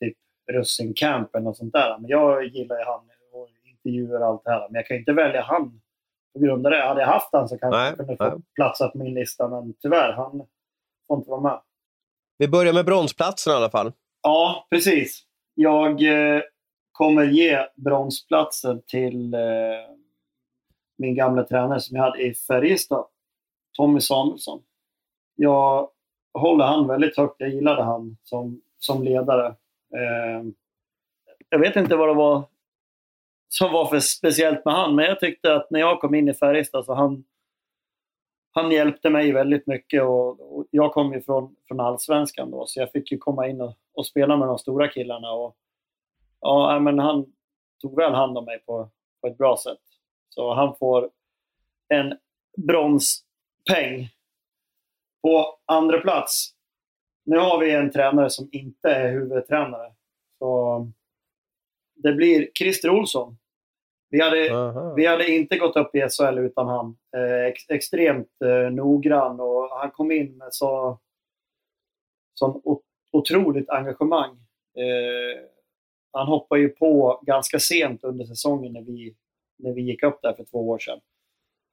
[0.00, 0.16] typ
[0.52, 1.98] russincamp eller något sånt där.
[1.98, 3.00] Men jag gillar ju han
[3.32, 4.68] och intervjuer och allt det här.
[4.68, 5.80] Men jag kan ju inte välja han
[6.32, 6.82] på grund av det.
[6.82, 9.48] Hade jag haft han så kanske jag kunde få platsa på min lista.
[9.48, 10.46] Men tyvärr, han
[11.08, 11.60] får inte vara med.
[12.38, 13.92] Vi börjar med bronsplatsen i alla fall.
[14.22, 15.24] Ja, precis.
[15.54, 16.42] Jag eh,
[16.92, 19.40] kommer ge bronsplatsen till eh,
[20.98, 23.06] min gamla tränare som jag hade i Färjestad,
[23.76, 24.62] Tommy Samuelsson.
[25.34, 25.88] Jag
[26.34, 27.34] håller han väldigt högt.
[27.38, 29.46] Jag gillade han som, som ledare.
[29.94, 30.44] Eh,
[31.48, 32.44] jag vet inte vad det var
[33.48, 36.34] som var för speciellt med han, men jag tyckte att när jag kom in i
[36.34, 37.24] Färjestad så han
[38.50, 42.80] han hjälpte mig väldigt mycket och, och, jag kom ju från, från allsvenskan då så
[42.80, 45.32] jag fick ju komma in och, och spela med de stora killarna.
[45.32, 45.56] Och,
[46.40, 47.26] ja, men han
[47.80, 48.90] tog väl hand om mig på,
[49.20, 49.80] på ett bra sätt.
[50.28, 51.10] Så han får
[51.88, 52.18] en
[52.66, 54.08] bronspeng.
[55.22, 56.54] På andra plats,
[57.24, 59.92] nu har vi en tränare som inte är huvudtränare.
[60.38, 60.86] Så
[61.94, 63.38] det blir Christer Olsson.
[64.10, 66.96] Vi hade, vi hade inte gått upp i SHL utan han.
[67.16, 70.98] Eh, ex, extremt eh, noggrann och han kom in med så,
[72.34, 72.62] sån
[73.12, 74.30] otroligt engagemang.
[74.76, 75.40] Eh,
[76.12, 79.14] han hoppade ju på ganska sent under säsongen när vi,
[79.58, 81.00] när vi gick upp där för två år sedan.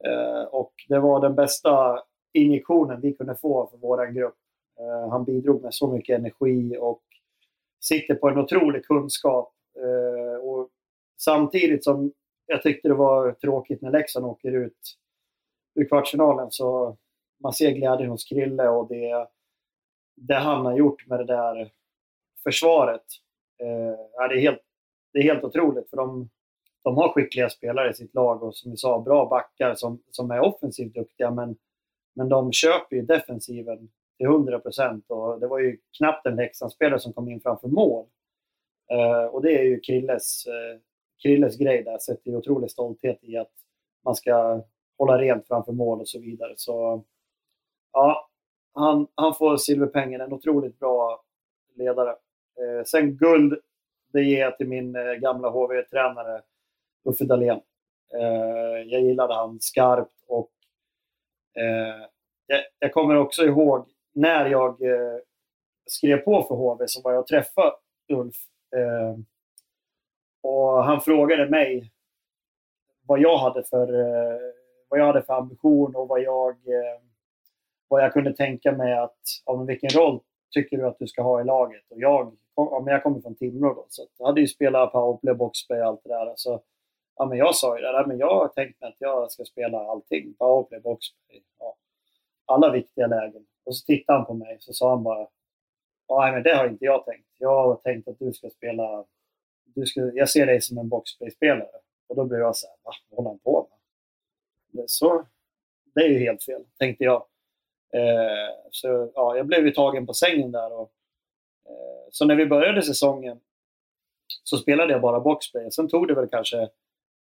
[0.06, 4.36] Eh, och det var den bästa injektionen vi kunde få för vår grupp.
[4.80, 7.04] Eh, han bidrog med så mycket energi och
[7.80, 9.54] sitter på en otrolig kunskap.
[9.80, 10.70] Eh, och
[11.18, 12.12] samtidigt som
[12.46, 14.98] jag tyckte det var tråkigt när Leksand åker ut
[15.76, 16.52] ur kvartsfinalen.
[16.52, 16.98] Så
[17.44, 19.28] man ser glädjen hos Krille och det,
[20.16, 21.72] det han har gjort med det där
[22.44, 23.06] försvaret.
[23.62, 24.62] Eh, det, är helt,
[25.14, 25.90] det är helt otroligt.
[25.90, 26.30] För de,
[26.84, 30.32] de har skickliga spelare i sitt lag och som vi sa, bra backar som, som
[30.32, 31.32] är offensivt duktiga.
[31.32, 31.56] Men,
[32.16, 35.06] men de köper ju defensiven till 100 procent.
[35.10, 38.06] och Det var ju knappt en Leksandsspelare som kom in framför mål.
[38.92, 40.80] Eh, och det är ju Krilles eh,
[41.26, 43.52] Krilles grej där sätter otrolig stolthet i att
[44.04, 44.64] man ska
[44.98, 46.54] hålla rent framför mål och så vidare.
[46.56, 47.04] Så
[47.94, 48.30] ja,
[48.74, 50.22] han, han får silverpengen.
[50.22, 51.24] En otroligt bra
[51.76, 52.10] ledare.
[52.10, 53.60] Eh, sen guld,
[54.14, 56.42] det ger jag till min eh, gamla HV-tränare
[57.10, 57.62] Uffe Dahlén.
[58.14, 60.52] Eh, jag gillade han skarpt och
[61.58, 62.08] eh,
[62.48, 65.20] jag, jag, kommer också ihåg när jag eh,
[65.86, 67.76] skrev på för HV så var jag och träffade
[68.14, 68.36] Ulf
[68.76, 69.18] eh,
[70.48, 71.92] och han frågade mig
[73.08, 74.40] vad jag hade för, eh,
[74.90, 77.02] vad jag hade för ambition och vad jag, eh,
[77.88, 80.20] vad jag kunde tänka mig att, om vilken roll
[80.52, 81.92] tycker du att du ska ha i laget?
[81.92, 85.34] Och jag, ja, men jag kommer från Timrå då, så jag hade ju spelat powerplay,
[85.34, 86.34] boxplay och allt det där.
[86.36, 86.62] Så,
[87.16, 89.80] ja, men jag sa ju det, men jag har tänkt mig att jag ska spela
[89.80, 90.34] allting.
[90.34, 91.76] Powerplay, boxplay, ja,
[92.46, 93.46] alla viktiga lägen.
[93.66, 95.28] Och så tittade han på mig så sa han bara,
[96.08, 97.28] ja, men det har inte jag tänkt.
[97.38, 99.06] Jag har tänkt att du ska spela
[99.66, 101.70] du ska, jag ser dig som en boxplay-spelare.
[102.08, 102.92] Och då blev jag så här, va?
[103.10, 103.68] Vad håller han på
[104.72, 104.90] med?
[104.90, 105.26] Så,
[105.96, 107.26] det är ju helt fel, tänkte jag.
[107.94, 110.74] Eh, så ja, jag blev ju tagen på sängen där.
[110.74, 110.92] Och,
[111.66, 113.40] eh, så när vi började säsongen
[114.44, 115.72] så spelade jag bara boxplay.
[115.72, 116.70] Sen tog det väl kanske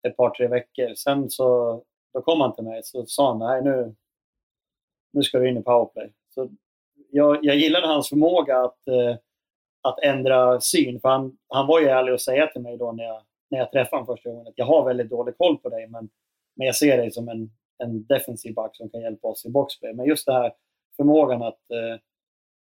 [0.03, 0.95] ett par, tre veckor.
[0.95, 3.95] Sen så då kom han till mig så sa han, nej nu,
[5.11, 6.13] nu ska du in i powerplay.
[6.35, 6.49] Så
[7.11, 9.17] jag, jag gillade hans förmåga att, eh,
[9.89, 11.01] att ändra syn.
[11.01, 13.73] För han, han var ju ärlig att säga till mig då när jag, när jag
[13.73, 16.09] träffade honom första gången att jag har väldigt dålig koll på dig, men,
[16.57, 19.95] men jag ser dig som en, en defensiv back som kan hjälpa oss i boxplay.
[19.95, 20.53] Men just det här
[20.97, 22.01] förmågan att, eh,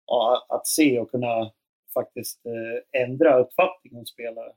[0.06, 1.50] ja, att se och kunna
[1.94, 4.52] faktiskt eh, ändra uppfattning om spelare.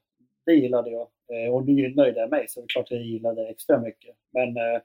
[0.45, 1.07] Det gillade jag.
[1.33, 4.15] Eh, och nu nöjde det mig, så det är klart jag gillade extra mycket.
[4.31, 4.81] Men eh,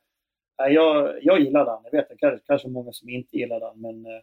[0.56, 1.80] jag, jag gillade han.
[1.84, 4.20] Jag vet att det kanske många som inte gillade han, men, eh,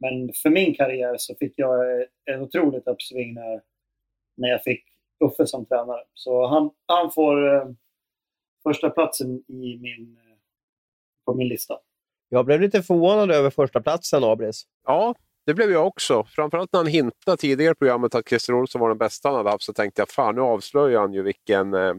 [0.00, 3.60] men för min karriär så fick jag ett otroligt uppsving när,
[4.36, 4.84] när jag fick
[5.24, 6.02] Uffe som tränare.
[6.14, 7.68] Så han, han får eh,
[8.62, 10.18] första platsen i min,
[11.26, 11.78] på min lista.
[12.28, 14.62] Jag blev lite förvånad över första platsen Abris.
[14.86, 15.14] Ja,
[15.46, 16.24] det blev jag också.
[16.24, 19.50] Framförallt när han hintade tidigare i programmet att Christer Olsson var den bästa han hade
[19.50, 21.94] haft så tänkte jag fan nu avslöjar han ju vilken, eh,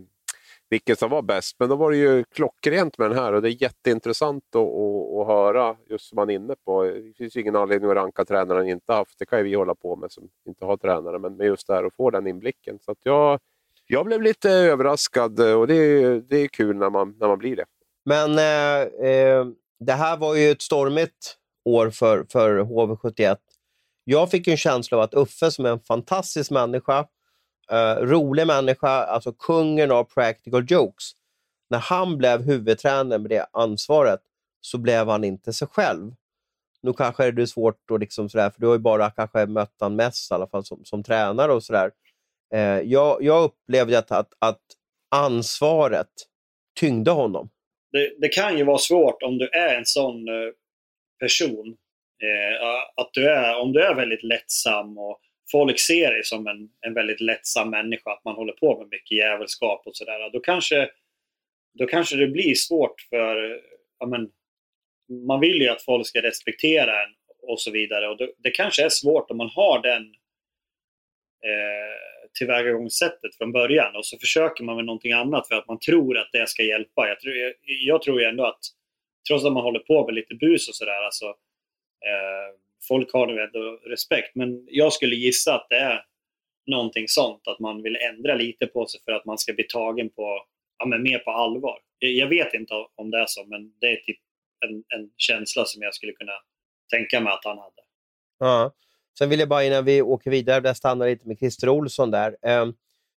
[0.72, 1.56] vilken som var bäst.
[1.60, 5.22] Men då var det ju klockrent med den här och det är jätteintressant att, att,
[5.22, 6.84] att höra just som han är inne på.
[6.84, 9.20] Det finns ju ingen anledning att ranka tränare han inte haft.
[9.20, 11.20] Det kan ju vi hålla på med som inte har tränare.
[11.20, 12.80] Men med just det här att få den inblicken.
[12.80, 13.40] Så att jag,
[13.88, 17.56] jag blev lite överraskad och det är, det är kul när man, när man blir
[17.56, 17.66] det.
[18.06, 19.46] Men eh, eh,
[19.80, 23.38] det här var ju ett stormigt år för, för HV71.
[24.04, 27.08] Jag fick en känsla av att Uffe som är en fantastisk människa,
[27.74, 31.12] Uh, rolig människa, alltså kungen av practical jokes.
[31.70, 34.20] När han blev huvudtränare med det ansvaret
[34.62, 36.12] så blev han inte sig själv.
[36.82, 39.76] Nu kanske är det svårt, att liksom sådär, för du har ju bara kanske mött
[39.80, 41.92] han mest i alla fall som, som tränare och sådär.
[42.56, 44.62] Uh, jag, jag upplevde att, att, att
[45.16, 46.12] ansvaret
[46.80, 47.50] tyngde honom.
[47.92, 50.52] Det, det, kan ju vara svårt om du är en sån eh,
[51.20, 51.78] person.
[52.24, 55.20] Eh, att du är, om du är väldigt lättsam och
[55.52, 59.18] folk ser dig som en, en väldigt lättsam människa, att man håller på med mycket
[59.18, 60.30] jävelskap och sådär.
[60.34, 60.90] Då kanske,
[61.74, 63.62] då kanske det blir svårt för...
[64.00, 64.30] Ja, men,
[65.28, 68.08] man vill ju att folk ska respektera en och så vidare.
[68.08, 70.04] Och det, det kanske är svårt om man har den
[71.46, 71.96] eh,
[72.38, 76.30] tillvägagångssättet från början och så försöker man med någonting annat för att man tror att
[76.32, 77.08] det ska hjälpa.
[77.08, 78.60] Jag tror, jag, jag tror ju ändå att
[79.28, 81.26] trots att man håller på med lite bus och sådär, alltså,
[82.06, 82.56] eh,
[82.88, 84.36] folk har nog ändå respekt.
[84.36, 86.06] Men jag skulle gissa att det är
[86.68, 90.10] någonting sånt, att man vill ändra lite på sig för att man ska bli tagen
[90.10, 90.46] på,
[90.78, 91.80] ja, men mer på allvar.
[92.00, 94.18] Jag vet inte om det är så, men det är typ
[94.66, 96.32] en, en känsla som jag skulle kunna
[96.94, 97.82] tänka mig att han hade.
[98.40, 98.72] Ja.
[99.18, 102.38] Sen vill jag bara innan vi åker vidare, där stannar lite med Christer Olsson där.
[102.42, 102.74] Ehm,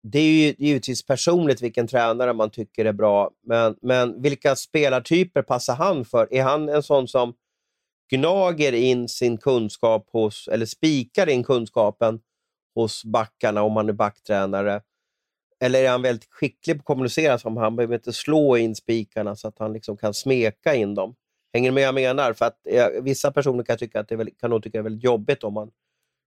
[0.04, 5.42] det är ju givetvis personligt vilken tränare man tycker är bra, men, men vilka spelartyper
[5.42, 6.34] passar han för?
[6.34, 7.34] Är han en sån som
[8.12, 12.20] gnager in sin kunskap hos, eller spikar in kunskapen
[12.76, 14.82] hos backarna om han är backtränare?
[15.64, 17.38] Eller är han väldigt skicklig på att kommunicera?
[17.38, 21.16] Som han behöver inte slå in spikarna så att han liksom kan smeka in dem.
[21.54, 22.34] Hänger du med jag menar?
[22.34, 24.84] För att, eh, vissa personer kan, tycka att det väldigt, kan nog tycka det är
[24.84, 25.72] väldigt jobbigt om man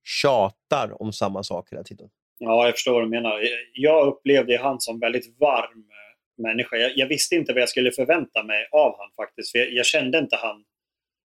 [0.05, 2.09] tjatar om samma sak hela tiden.
[2.39, 3.41] Ja, jag förstår vad du menar.
[3.73, 6.77] Jag upplevde han som väldigt varm eh, människa.
[6.77, 9.53] Jag, jag, visste inte vad jag skulle förvänta mig av han faktiskt.
[9.53, 10.65] För jag, jag kände inte han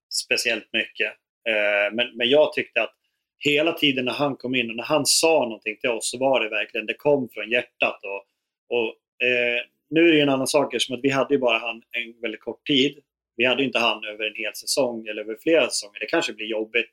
[0.10, 1.14] speciellt mycket.
[1.50, 2.96] Eh, men, men jag tyckte att
[3.40, 6.44] hela tiden när han kom in och när han sa någonting till oss så var
[6.44, 8.00] det verkligen, det kom från hjärtat.
[8.04, 8.26] Och,
[8.78, 8.88] och
[9.28, 12.22] eh, nu är det en annan sak som att vi hade ju bara han en
[12.22, 13.00] väldigt kort tid.
[13.36, 16.00] Vi hade inte han över en hel säsong eller över flera säsonger.
[16.00, 16.90] Det kanske blir jobbigt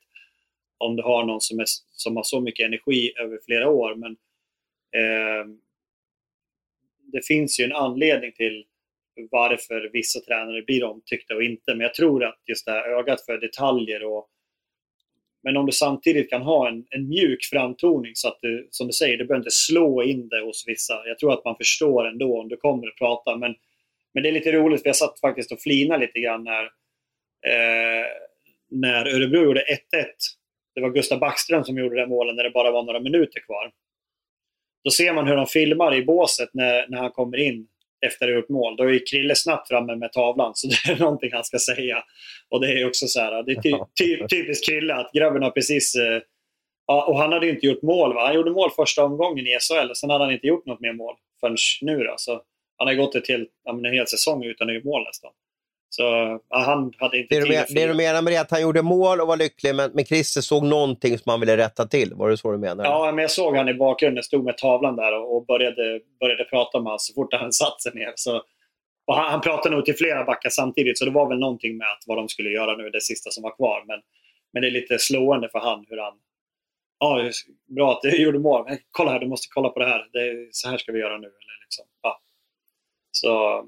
[0.77, 3.95] om du har någon som, är, som har så mycket energi över flera år.
[3.95, 4.11] Men
[4.95, 5.45] eh,
[7.11, 8.65] det finns ju en anledning till
[9.31, 11.75] varför vissa tränare blir omtyckta och inte.
[11.75, 14.29] Men jag tror att just det här ögat för detaljer och
[15.43, 18.93] men om du samtidigt kan ha en, en mjuk framtoning så att du, som du
[18.93, 20.93] säger, du behöver inte slå in det hos vissa.
[21.05, 23.37] Jag tror att man förstår ändå om du kommer att prata.
[23.37, 23.55] Men,
[24.13, 26.63] men det är lite roligt, för jag satt faktiskt och flinade lite grann när,
[27.47, 28.05] eh,
[28.69, 30.05] när Örebro gjorde 1-1
[30.77, 33.71] det var Gustav Backström som gjorde det målet när det bara var några minuter kvar.
[34.83, 37.67] Då ser man hur de filmar i båset när, när han kommer in
[38.05, 38.75] efter att ha gjort mål.
[38.75, 42.03] Då är Krille snabbt framme med tavlan, så det är någonting han ska säga.
[42.49, 45.51] Och det är också så här, det är ty, ty, typiskt Krille att grabben har
[45.51, 45.95] precis...
[45.95, 46.21] Eh,
[46.87, 48.13] ja, och han hade inte gjort mål.
[48.13, 48.25] Va?
[48.25, 51.15] Han gjorde mål första omgången i SHL, sen hade han inte gjort något mer mål
[51.39, 52.03] förrän nu.
[52.03, 52.13] Då.
[52.17, 52.41] Så
[52.77, 55.31] han har gått ett helt, en hel säsong utan att göra mål nästan.
[55.89, 56.03] Så
[56.49, 57.45] ja, han hade inte det.
[57.45, 60.05] Du det du menar med det att han gjorde mål och var lycklig, men, men
[60.05, 62.13] Christer såg någonting som han ville rätta till?
[62.13, 62.85] Var det så du menar?
[62.85, 66.43] Ja, men jag såg han i bakgrunden, stod med tavlan där och, och började, började
[66.43, 68.13] prata med honom så fort han satt sig ner.
[68.15, 68.43] Så,
[69.07, 72.03] han, han pratade nog till flera backar samtidigt, så det var väl någonting med att
[72.07, 73.83] vad de skulle göra nu, det sista som var kvar.
[73.87, 73.99] Men,
[74.53, 76.13] men det är lite slående för han hur han...
[76.99, 77.31] Ja,
[77.75, 78.65] bra att du gjorde mål.
[78.67, 80.09] Men kolla här, du måste kolla på det här.
[80.13, 81.27] Det så här ska vi göra nu.
[81.27, 81.85] Eller liksom.
[82.01, 82.21] ja.
[83.11, 83.63] Så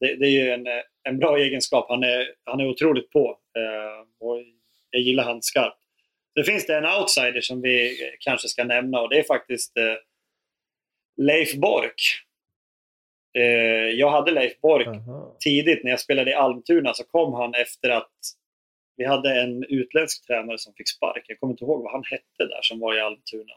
[0.00, 0.66] det, det är ju en
[1.02, 1.86] en bra egenskap.
[1.88, 3.38] Han är, han är otroligt på.
[3.56, 4.42] Eh, och
[4.90, 5.76] jag gillar han skarpt.
[6.34, 9.94] Sen finns det en outsider som vi kanske ska nämna och det är faktiskt eh,
[11.16, 12.02] Leif Bork.
[13.38, 15.36] Eh, jag hade Leif Bork Aha.
[15.40, 18.12] tidigt när jag spelade i Almtuna så kom han efter att
[18.96, 21.24] vi hade en utländsk tränare som fick spark.
[21.26, 23.54] Jag kommer inte ihåg vad han hette där som var i Almtuna.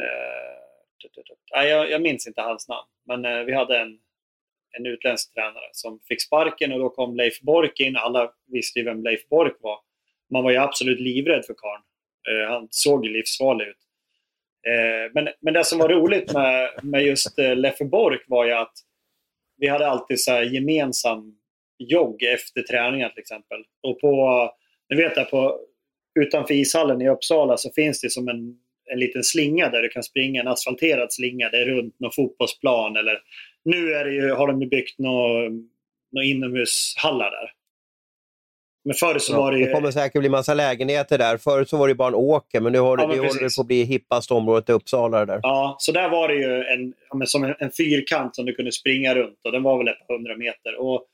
[0.00, 2.88] Eh, jag, jag minns inte hans namn.
[3.04, 3.98] Men eh, vi hade en,
[4.78, 7.96] en utländsk tränare som fick sparken och då kom Leif Bork in.
[7.96, 9.78] Alla visste ju vem Leif Bork var.
[10.30, 11.82] Man var ju absolut livrädd för karln.
[12.28, 13.76] Eh, han såg ju livsfarlig ut.
[14.66, 18.52] Eh, men, men det som var roligt med, med just eh, Leffe Bork var ju
[18.52, 18.72] att
[19.56, 21.36] vi hade alltid så här gemensam
[21.78, 23.64] jogg efter träningar till exempel.
[23.82, 24.50] Och på,
[24.90, 25.60] ni vet där på,
[26.20, 28.58] utanför ishallen i Uppsala så finns det som en,
[28.92, 31.48] en liten slinga där du kan springa, en asfalterad slinga.
[31.48, 33.18] Det är runt någon fotbollsplan eller
[33.64, 35.48] nu är det ju, har de byggt några
[36.12, 37.52] nå inomhushallar där.
[38.84, 39.66] Men förr så var det ju...
[39.66, 41.36] Det kommer säkert bli massa lägenheter där.
[41.36, 43.56] Förut så var det bara en åker, men nu håller, Ja, det håller precis.
[43.56, 45.26] på att bli hippaste området i Uppsala.
[45.26, 45.40] Där.
[45.42, 48.72] Ja, så där var det ju en, ja, som en, en fyrkant som du kunde
[48.72, 50.80] springa runt och den var väl ett par hundra meter.
[50.80, 51.06] Och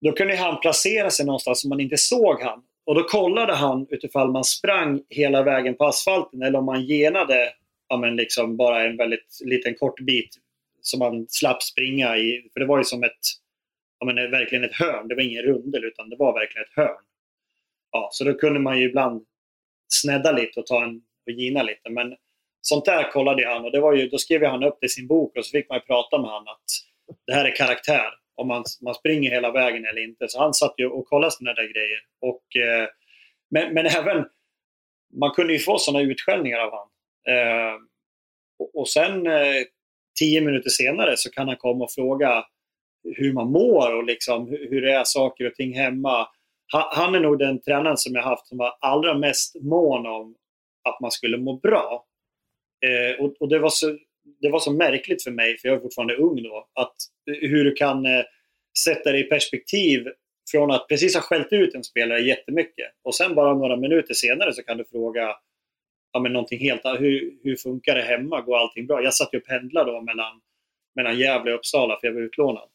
[0.00, 2.62] då kunde han placera sig någonstans så man inte såg han.
[2.86, 7.52] Och då kollade han utifall man sprang hela vägen på asfalten eller om man genade
[7.88, 10.36] ja, men liksom bara en väldigt liten kort bit
[10.82, 12.48] som man slapp springa i.
[12.52, 13.20] För det var ju som ett,
[13.98, 15.08] ja, men verkligen ett hörn.
[15.08, 17.04] Det var ingen rundel utan det var verkligen ett hörn.
[17.90, 19.26] Ja, så då kunde man ju ibland
[19.88, 21.90] snedda lite och ta en och gina lite.
[21.90, 22.16] Men
[22.60, 25.06] sånt där kollade han och det var ju, då skrev han upp det i sin
[25.06, 26.64] bok och så fick man ju prata med han att
[27.26, 28.10] det här är karaktär.
[28.34, 30.28] Om man, man springer hela vägen eller inte.
[30.28, 32.00] Så han satt ju och kollade sådana där grejer.
[32.20, 32.88] Och, eh,
[33.50, 34.24] men, men även,
[35.20, 36.88] man kunde ju få sådana utskällningar av han.
[37.36, 37.74] Eh,
[38.58, 39.62] och, och sen eh,
[40.18, 42.44] tio minuter senare så kan han komma och fråga
[43.16, 46.28] hur man mår och liksom, hur, det är saker och ting hemma.
[46.72, 50.34] Han, han är nog den tränaren som jag haft som var allra mest mån om
[50.88, 52.04] att man skulle må bra.
[52.86, 53.98] Eh, och, och det, var så,
[54.40, 56.94] det var så märkligt för mig, för jag är fortfarande ung då, att
[57.30, 58.24] eh, hur du kan eh,
[58.84, 60.06] sätta det i perspektiv
[60.50, 64.52] från att precis ha skällt ut en spelare jättemycket och sen bara några minuter senare
[64.52, 65.36] så kan du fråga
[66.12, 67.00] ja, men någonting helt annat.
[67.00, 68.40] Hur, hur funkar det hemma?
[68.40, 69.02] Går allting bra?
[69.02, 70.40] Jag satt ju och pendlade då mellan,
[70.94, 72.68] mellan Gävle och Uppsala för jag var utlånad.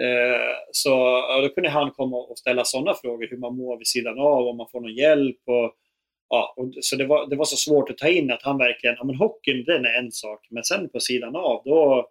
[0.00, 0.90] Eh, så
[1.28, 4.46] ja, då kunde han komma och ställa sådana frågor, hur man mår vid sidan av,
[4.46, 5.40] om man får någon hjälp.
[5.46, 5.74] Och,
[6.28, 8.96] ja, och, så det var, det var så svårt att ta in att han verkligen,
[8.98, 12.08] ja men hockeyn den är en sak, men sen på sidan av, då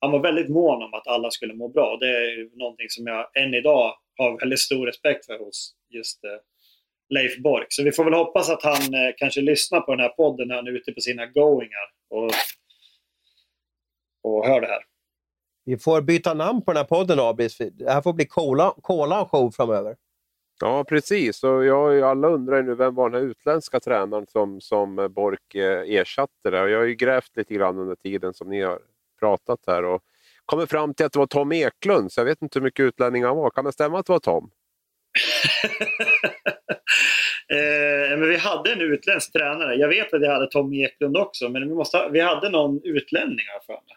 [0.00, 1.96] han var väldigt mån om att alla skulle må bra.
[2.00, 6.24] Det är ju någonting som jag än idag har väldigt stor respekt för hos just
[6.24, 6.30] eh,
[7.10, 7.66] Leif Bork.
[7.68, 10.54] Så vi får väl hoppas att han eh, kanske lyssnar på den här podden när
[10.54, 12.30] han är ute på sina goingar och,
[14.22, 14.84] och hör det här.
[15.64, 17.58] Vi får byta namn på den här podden, Abris.
[17.58, 19.96] Det här får bli Cola, Cola show framöver.
[20.60, 21.44] Ja, precis.
[21.44, 25.54] Och jag, alla undrar ju nu vem var den här utländska tränaren som, som Bork
[25.54, 26.50] eh, ersatte.
[26.50, 26.62] Där.
[26.62, 28.78] Och jag har ju grävt lite grann under tiden som ni har
[29.20, 30.02] pratat här och
[30.44, 32.12] kommit fram till att det var Tom Eklund.
[32.12, 33.50] Så jag vet inte hur mycket utlänning han var.
[33.50, 34.50] Kan det stämma att det var Tom?
[37.52, 39.74] eh, men vi hade en utländsk tränare.
[39.74, 42.80] Jag vet att jag hade Tom Eklund också, men vi, måste ha, vi hade någon
[42.84, 43.96] utlänning här för mig.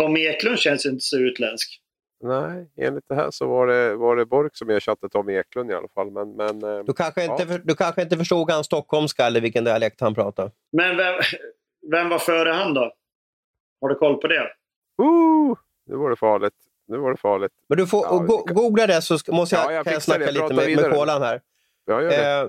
[0.00, 1.78] Tom Eklund känns inte så utländsk.
[2.24, 5.74] Nej, enligt det här så var det, var det Bork som ersatte Tom Eklund i
[5.74, 6.10] alla fall.
[6.10, 7.46] Men, men, eh, Du kanske inte, Ja.
[7.48, 10.50] för, du kanske inte förstod han stockholmska eller vilken dialekt han pratade.
[10.72, 11.14] Men vem,
[11.90, 12.92] vem var före han då?
[13.80, 14.40] Har du koll på det?
[15.02, 16.54] uh, nu var det farligt.
[16.88, 17.52] Nu var det farligt.
[17.68, 19.84] Men du får Ja, och go kan- googla det så ska, måste jag, Ja, jag
[19.84, 20.32] kan jag snacka det.
[20.32, 21.40] lite med, med kolan här.
[21.86, 22.40] Jag gör det.
[22.40, 22.48] Eh,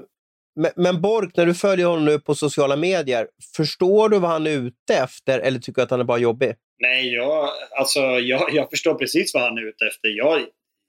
[0.55, 4.47] men, men Bork, när du följer honom nu på sociala medier, förstår du vad han
[4.47, 6.55] är ute efter eller tycker du att han är bara jobbig?
[6.79, 10.09] Nej, jag, alltså, jag, jag förstår precis vad han är ute efter.
[10.09, 10.41] Jag,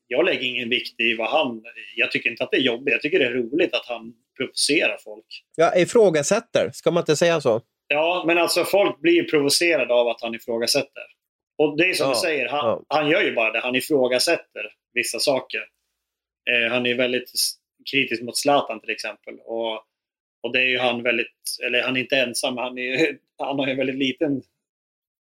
[0.07, 1.63] jag lägger ingen vikt i vad han...
[1.97, 2.93] Jag tycker inte att det är jobbigt.
[2.93, 5.25] Jag tycker det är roligt att han provocerar folk.
[5.57, 7.61] Jag ifrågasätter, ska man inte säga så?
[7.89, 11.03] Ja, men alltså folk blir provocerade av att han ifrågasätter.
[11.59, 12.83] Och det är som Ja, du säger, han, ja.
[12.89, 13.61] han gör ju bara det.
[13.61, 15.61] Han ifrågasätter vissa saker.
[16.51, 17.31] Eh, han är väldigt
[17.91, 19.39] kritisk mot Zlatan till exempel.
[19.41, 19.75] Och,
[20.43, 23.67] och det är ju han väldigt, eller han är inte ensam, han, är, han har
[23.67, 24.43] ju en väldigt liten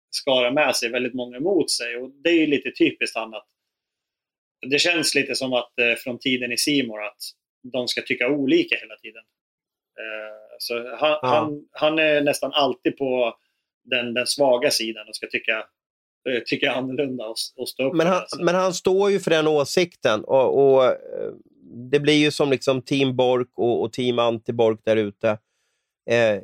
[0.10, 1.98] skara med sig, väldigt många emot sig.
[1.98, 3.48] Och det är ju lite typiskt han att
[4.68, 7.22] det känns lite som att eh, från tiden i Simor att
[7.64, 9.24] de ska tycka olika hela tiden.
[10.00, 13.38] Eh, så han, han, han är nästan alltid på
[13.84, 15.66] den, den svaga sidan och ska tycka,
[16.46, 18.26] tycka annorlunda och, och stå upp Men han, det.
[18.30, 21.32] Så- men han står ju för den åsikten och, och eh,
[21.92, 25.38] det blir ju som liksom Team Bork och, och Team Anti-Bork där ute.
[26.10, 26.42] Eh,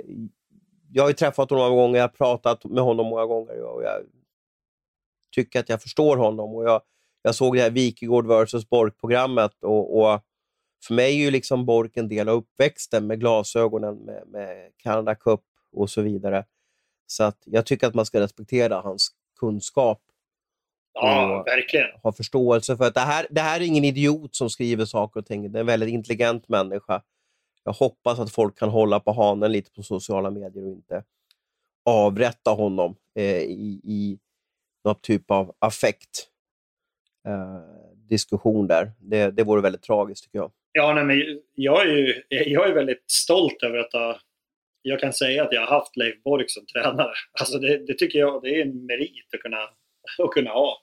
[0.94, 4.02] jag har träffat honom många gånger, jag har pratat med honom många gånger och jag
[5.36, 6.56] tycker att jag förstår honom.
[6.56, 6.82] Och jag,
[7.22, 10.22] jag såg det här Wikegård vs Bork-programmet och, och,
[10.88, 15.16] för mig är ju liksom Bork en del av uppväxten med glasögonen, med, med Canada
[15.16, 16.46] Cup och så vidare.
[17.08, 20.02] Så att jag tycker att man ska respektera hans kunskap.
[20.94, 21.88] Ja, verkligen.
[22.04, 25.26] Ha förståelse för att det här, det här är ingen idiot som skriver saker och
[25.26, 25.52] ting.
[25.52, 27.02] Det är en väldigt intelligent människa.
[27.64, 31.04] Jag hoppas att folk kan hålla på hanen lite på sociala medier och inte
[31.86, 34.20] avrätta honom eh, i, i
[34.84, 36.28] någon typ av affekt.
[37.28, 37.60] Eh,
[38.10, 38.92] diskussion där.
[39.00, 40.52] Det, det vore väldigt tragiskt tycker jag.
[40.72, 44.20] Ja, nej, men jag, är ju, jag är väldigt stolt över att ha,
[44.88, 47.14] jag kan säga att jag har haft Leif Borg som tränare.
[47.40, 49.62] Alltså det, det tycker jag det är en merit att kunna,
[50.24, 50.82] att kunna ha.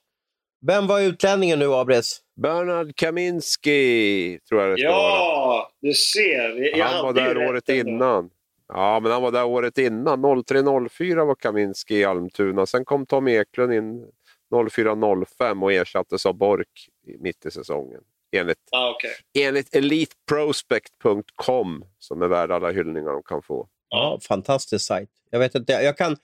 [0.66, 2.20] Vem var utlänningen nu, Abres?
[2.42, 4.90] Bernard Kaminski, tror jag det står.
[4.90, 6.78] Ja, du ser.
[6.78, 8.30] Jag han var där året innan.
[8.68, 10.24] Ja, men han var där året innan.
[10.24, 12.66] 03-04 var Kaminski i Almtuna.
[12.66, 14.06] Sen kom Tom Eklund in
[14.50, 16.88] 04-05 och ersattes av Bork
[17.18, 18.00] mitt i säsongen.
[18.36, 19.10] Enligt, ah, okay.
[19.38, 23.68] enligt eliteprospect.com som är värd alla hyllningar de kan få.
[23.94, 25.10] Ja, fantastisk sajt.
[25.30, 26.16] Jag vet inte, jag kan...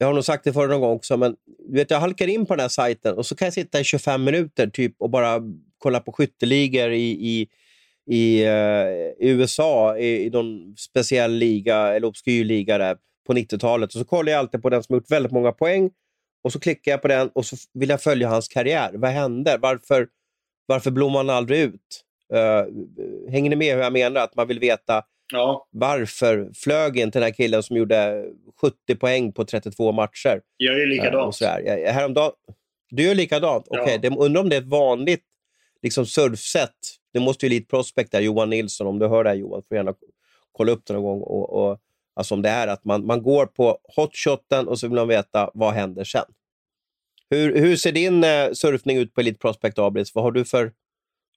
[0.00, 1.36] Jag har nog sagt det förut någon gång också, men
[1.68, 3.84] du vet, jag halkar in på den här sajten och så kan jag sitta i
[3.84, 5.40] 25 minuter typ och bara
[5.78, 7.48] kolla på skytteligor i, i,
[8.10, 13.32] i, eh, uh, i USA, i, i någon speciell liga eller obskyr liga där på
[13.32, 13.94] 90-talet.
[13.94, 15.90] Och så kollar jag alltid på den som gjort väldigt många poäng
[16.44, 18.90] och så klickar jag på den och så vill jag följa hans karriär.
[18.94, 19.58] Vad hände?
[19.60, 20.08] Varför,
[20.66, 22.04] varför blommar han aldrig ut?
[22.34, 24.20] Uh, hänger ni med hur jag menar?
[24.20, 25.02] Att man vill veta
[25.32, 25.68] ja.
[25.70, 28.24] varför flög inte den här killen som gjorde
[28.60, 30.40] 70 poäng på 32 matcher?
[30.56, 31.42] Jag är likadant.
[31.42, 32.32] Uh, jag, häromdagen,
[32.90, 33.66] du gör likadant?
[33.70, 33.82] Ja.
[33.82, 34.10] Okej, okay.
[34.18, 35.24] undrar om det är ett vanligt
[35.82, 36.70] liksom, surfsätt.
[37.12, 38.86] Det måste ju Elite Prospect där, Johan Nilsson.
[38.86, 39.94] Om du hör det här Johan, får gärna
[40.52, 41.20] kolla upp det någon gång.
[41.20, 41.80] Och, och
[42.18, 45.50] Alltså om det är att man, man går på hotshoten och så vill man veta
[45.54, 46.24] vad händer sen.
[47.30, 50.14] Hur, hur ser din eh, surfning ut på Elite Prospect Abris?
[50.14, 50.72] Vad har du för,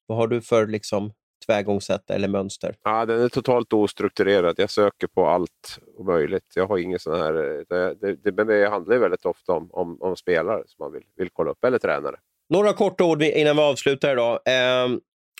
[0.05, 1.13] vad har du för liksom,
[1.45, 2.75] tvärgångssätt eller mönster?
[2.83, 4.55] Ja, den är totalt ostrukturerad.
[4.57, 6.43] Jag söker på allt möjligt.
[6.55, 7.33] Jag har inget sån här...
[7.69, 11.03] Det, det, det, men det handlar väldigt ofta om, om, om, spelare som man vill,
[11.17, 12.15] vill kolla upp, eller tränare.
[12.49, 14.39] Några korta ord innan vi avslutar idag.
[14.45, 14.87] Eh,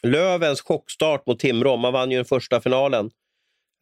[0.04, 1.78] Lövens chockstart mot Timrå.
[1.78, 3.12] Man vann ju den första finalen.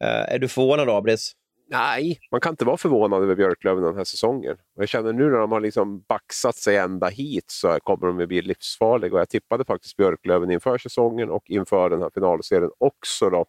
[0.04, 1.32] Eh, är du förvånad, Abris?
[1.72, 4.56] Nej, man kan inte vara förvånad över Björklöven den här säsongen.
[4.74, 8.28] Jag känner nu när de har liksom baxat sig ända hit så kommer de att
[8.28, 9.12] bli livsfarliga.
[9.14, 13.30] Och jag tippade faktiskt Björklöven inför säsongen och inför den här finalserien också.
[13.30, 13.46] Då.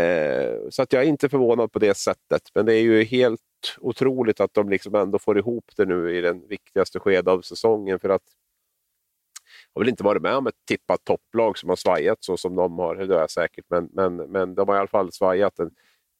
[0.00, 2.42] Eh, så att jag är inte förvånad på det sättet.
[2.54, 3.40] Men det är ju helt
[3.80, 7.98] otroligt att de liksom ändå får ihop det nu i den viktigaste skedet av säsongen.
[7.98, 8.22] För att
[9.74, 12.56] jag har väl inte varit med om ett tippat topplag som har svajat så som
[12.56, 15.58] de har, det har jag säkert, men, men, men de har i alla fall svajat
[15.58, 15.70] en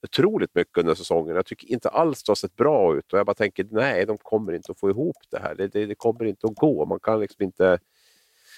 [0.03, 1.37] otroligt mycket under säsongen.
[1.37, 4.19] Jag tycker inte alls det har sett bra ut och jag bara tänker nej, de
[4.19, 5.55] kommer inte att få ihop det här.
[5.55, 6.87] Det, det, det kommer inte att gå.
[6.87, 7.79] Man kan liksom inte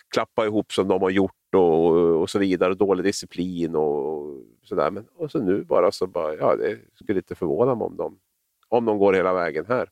[0.09, 1.91] klappa ihop som de har gjort och,
[2.23, 2.75] och så vidare.
[2.75, 4.91] Dålig disciplin och sådär.
[4.91, 8.19] Men och så nu bara så bara, ja, det skulle inte förvåna mig om de,
[8.69, 9.89] om de går hela vägen här.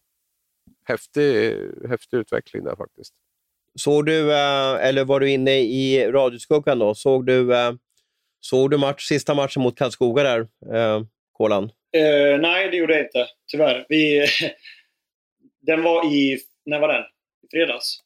[0.85, 1.57] Häftig,
[1.89, 3.15] häftig utveckling där faktiskt.
[3.79, 6.95] Såg du, eh, eller var du inne i radioskuggan då?
[6.95, 7.73] Såg du, eh,
[8.41, 10.41] såg du match, sista matchen mot Karlskoga där?
[10.75, 11.03] Eh,
[11.43, 11.65] Kolan?
[11.65, 13.27] Uh, nej, det gjorde jag inte.
[13.51, 13.87] Tyvärr.
[13.89, 14.27] Vi,
[15.61, 16.39] den var i...
[16.65, 17.03] När var den?
[17.43, 17.99] I fredags?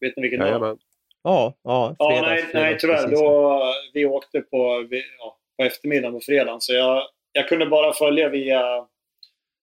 [0.00, 0.78] Vet ni vilken ja, dag?
[1.22, 3.10] Ja, ja, fredags, ja nej, fredags, nej, tyvärr.
[3.10, 3.62] Då,
[3.94, 6.60] vi åkte på, ja, på eftermiddagen på fredagen.
[6.60, 7.02] Så jag,
[7.32, 8.86] jag kunde bara följa via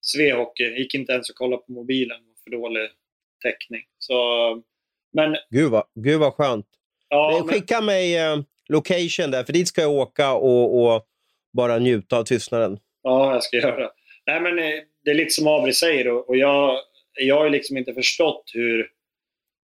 [0.01, 0.64] Svehockey.
[0.64, 2.22] Gick inte ens att kolla på mobilen.
[2.43, 2.89] För dålig
[3.43, 3.82] täckning.
[3.97, 4.16] Så,
[5.14, 5.38] men...
[5.49, 6.68] Gud vad, gud vad skönt.
[7.09, 7.86] Ja, Skicka men...
[7.86, 8.38] mig eh,
[8.70, 11.07] location där, för dit ska jag åka och, och
[11.53, 12.80] bara njuta av tystnaden.
[13.04, 13.91] Ja, jag ska göra det.
[14.28, 16.80] Nej, men eh, det är lite som Abri säger och, och jag,
[17.20, 18.89] jag har liksom inte förstått hur,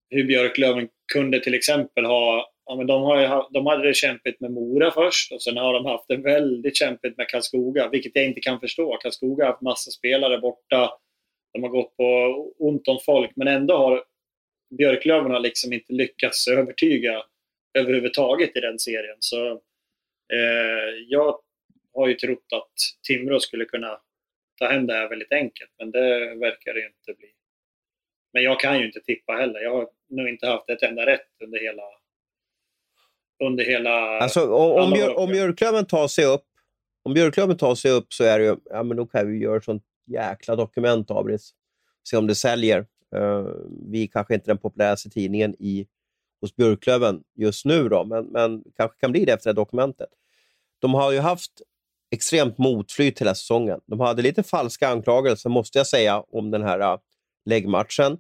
[0.10, 4.52] hur Björklöven kunde till exempel ha Ja, men de, har, de hade det kämpigt med
[4.52, 8.40] Mora först och sen har de haft det väldigt kämpigt med Karlskoga, vilket jag inte
[8.40, 8.98] kan förstå.
[8.98, 10.92] Karlskoga har haft massa spelare borta.
[11.54, 12.06] De har gått på
[12.60, 14.04] ont om folk, men ändå har
[14.78, 17.24] Björklöven har liksom inte lyckats övertyga
[17.78, 19.18] överhuvudtaget i den serien.
[19.20, 19.52] Så
[20.34, 21.40] eh, jag
[21.96, 22.74] har ju trott att
[23.08, 24.00] Timrå skulle kunna
[24.60, 27.30] ta hem det här väldigt enkelt, men det verkar det inte bli.
[28.34, 29.60] Men jag kan ju inte tippa heller.
[29.60, 31.84] Jag har nog inte haft ett enda rätt under hela...
[33.44, 33.92] Under hela...
[34.20, 36.46] Alltså, om, om, Björ, om Björklöven tar sig upp
[37.06, 39.58] om Björklöven tar sig upp så är det ju, ja men då kan vi göra
[39.58, 41.40] ett sånt jäkla dokument av det.
[42.10, 42.80] Se om det säljer.
[43.16, 43.48] Uh,
[43.92, 45.88] vi är kanske inte den populäraste tidningen i,
[46.42, 50.10] hos Björklöven just nu, då, men, men kanske kan bli det efter det dokumentet.
[50.80, 51.52] De har ju haft
[52.16, 53.80] extremt motflyt hela säsongen.
[53.86, 56.98] De hade lite falska anklagelser, måste jag säga, om den här äh,
[57.46, 58.18] läggmatchen.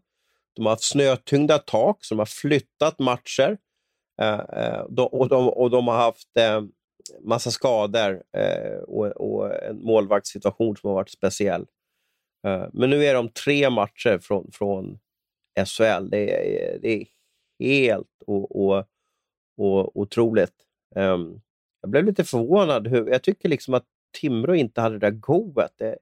[0.55, 3.57] de har haft snötyngda tak, så de har flyttat matcher.
[4.21, 6.61] Eh, eh, och, de, och de har haft eh,
[7.21, 11.65] massa skador eh, och, och, en målvaktssituation som har varit speciell.
[12.47, 14.99] Eh, men nu är de tre matcher från, från
[15.65, 16.09] SHL.
[16.09, 17.07] Det är, det är
[17.59, 18.85] helt och, och,
[19.57, 20.53] och otroligt.
[20.95, 21.41] Um,
[21.85, 22.87] jag blev lite förvånad.
[22.87, 23.83] Hur, jag tycker liksom att
[24.21, 25.81] Timrå inte hade det där goet.
[25.81, 25.93] Eh,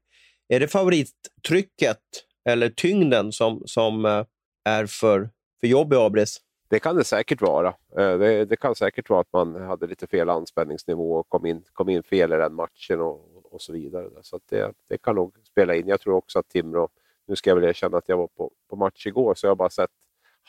[0.48, 2.00] är det favorittrycket
[2.46, 4.26] eller tyngden som, som eh,
[4.64, 5.30] är för,
[5.60, 6.42] för jobb i Abris?
[6.70, 7.68] Det kan det säkert vara.
[7.68, 11.64] Eh, det, det, kan säkert vara att man hade lite fel anspänningsnivå och kom in,
[11.74, 14.10] kom in fel i den matchen och, och så vidare.
[14.22, 15.88] Så det, det kan nog spela in.
[15.88, 16.90] Jag tror också att Timrå,
[17.28, 19.56] nu ska jag väl erkänna att jag var på, på match igår, så jag har
[19.56, 19.92] bara sett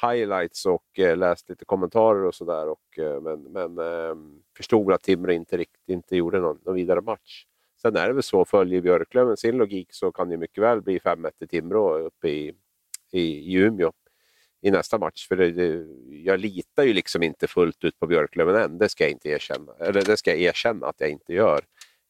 [0.03, 2.66] highlights och eh, läst lite kommentarer och sådär.
[2.99, 4.14] Eh, men men eh,
[4.57, 7.45] förstod att Timrå inte riktigt inte gjorde någon, någon vidare match.
[7.82, 10.99] Sen är det väl så, följer Björklöven sin logik så kan det mycket väl bli
[10.99, 12.55] 5-1 till Timrå uppe i,
[13.12, 13.92] i, i Umeå
[14.61, 15.28] i nästa match.
[15.28, 19.05] För det, det, jag litar ju liksom inte fullt ut på Björklöven än, det ska
[19.05, 19.72] jag inte erkänna.
[19.80, 21.61] Eller det ska jag erkänna att jag inte gör.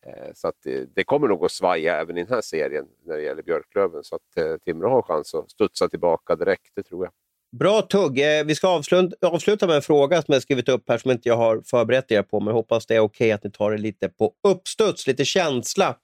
[0.07, 3.23] Eh, så att det, kommer nog att svaja även i den här serien när det
[3.23, 4.05] gäller Björklöven.
[4.05, 7.13] Så att eh, Timrå har chans att studsa tillbaka direkt, det tror jag.
[7.59, 8.19] Bra tugg.
[8.19, 11.37] Eh, vi ska avsluta, med en fråga som jag skrivit upp här som inte jag
[11.37, 14.09] har förberett er på, men hoppas det är okej okay att ni tar det lite
[14.09, 15.97] på uppstuds, lite känsla.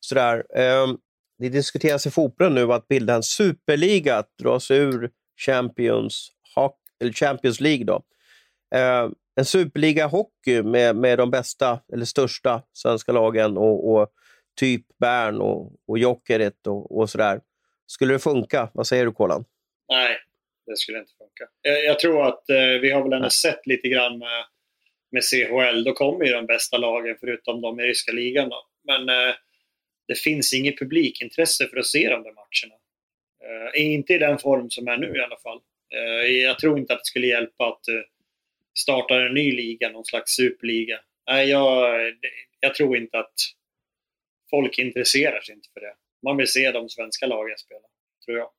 [0.00, 0.44] Sådär.
[0.54, 0.96] Ehm,
[1.38, 5.10] det diskuteras i fotbollen nu att bilda en superliga, att dra sig ur
[5.46, 6.28] Champions,
[7.00, 7.84] eller Champions League.
[7.84, 8.02] Då.
[8.74, 14.08] Ehm, en superliga hockey med, med de bästa, eller största, svenska lagen och, och
[14.60, 17.40] typ Bern och, och Jokerit och, och sådär.
[17.86, 18.70] Skulle det funka?
[18.74, 19.44] Vad säger du, Kolan?
[19.88, 20.16] Nej,
[20.68, 21.48] det skulle inte funka.
[21.62, 24.44] Jag, tror att eh, vi har väl ändå sett lite grann med,
[25.10, 25.84] med CHL.
[25.84, 28.48] Då kommer ju de bästa lagen förutom de i ryska ligan.
[28.48, 28.66] Då.
[28.84, 29.34] Men eh,
[30.08, 32.74] det finns inget publikintresse för att se de där matcherna.
[33.44, 35.60] Eh, inte i den form som är nu i alla fall.
[36.44, 37.84] Jag tror inte att det skulle hjälpa att
[38.78, 41.00] starta en ny liga, någon slags superliga.
[41.26, 42.00] Nej, jag,
[42.60, 43.34] jag tror inte att
[44.50, 45.94] folk intresserar sig inte för det.
[46.22, 47.86] Man vill se de svenska lagen spela,
[48.24, 48.50] tror jag.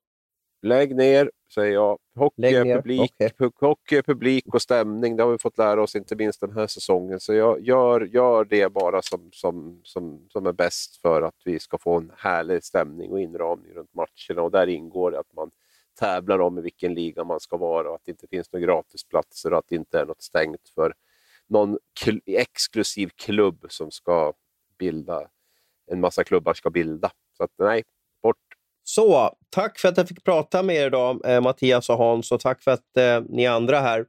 [0.62, 1.98] Lägg ner, säger jag.
[2.14, 3.50] Hockey publik, okay.
[3.60, 7.20] hockey publik och stämning, det har vi fått lära oss inte minst den här säsongen.
[7.20, 11.58] Så jag, gör, gör det bara som, som, som, som är bäst för att vi
[11.58, 14.42] ska få en härlig stämning och inramning runt matcherna.
[14.42, 15.50] Och där ingår det att man
[15.98, 19.52] tävlar om i vilken liga man ska vara och att det inte finns några gratisplatser
[19.52, 20.94] och att det inte är något stängt för
[21.46, 21.78] någon
[22.26, 24.32] exklusiv klubb som ska
[24.78, 25.28] bilda,
[25.86, 27.10] en massa klubbar ska bilda.
[27.36, 27.82] Så att nej,
[28.94, 32.40] så, tack för att jag fick prata med er idag, eh, Mattias och Hans, och
[32.40, 34.06] tack för att eh, ni andra här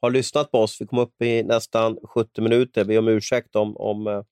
[0.00, 0.80] har lyssnat på oss.
[0.80, 2.84] Vi kom upp i nästan 70 minuter.
[2.84, 4.22] Vi om ursäkt om, om, eh,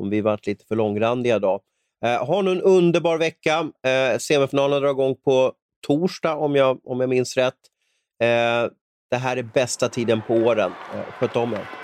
[0.00, 1.60] om vi varit lite för långrandiga idag.
[2.04, 3.70] Eh, ha nu en underbar vecka.
[3.86, 5.52] Eh, semifinalen drar igång på
[5.86, 7.54] torsdag, om jag, om jag minns rätt.
[8.22, 8.70] Eh,
[9.10, 10.72] det här är bästa tiden på åren.
[10.94, 11.83] Eh, sköt om er.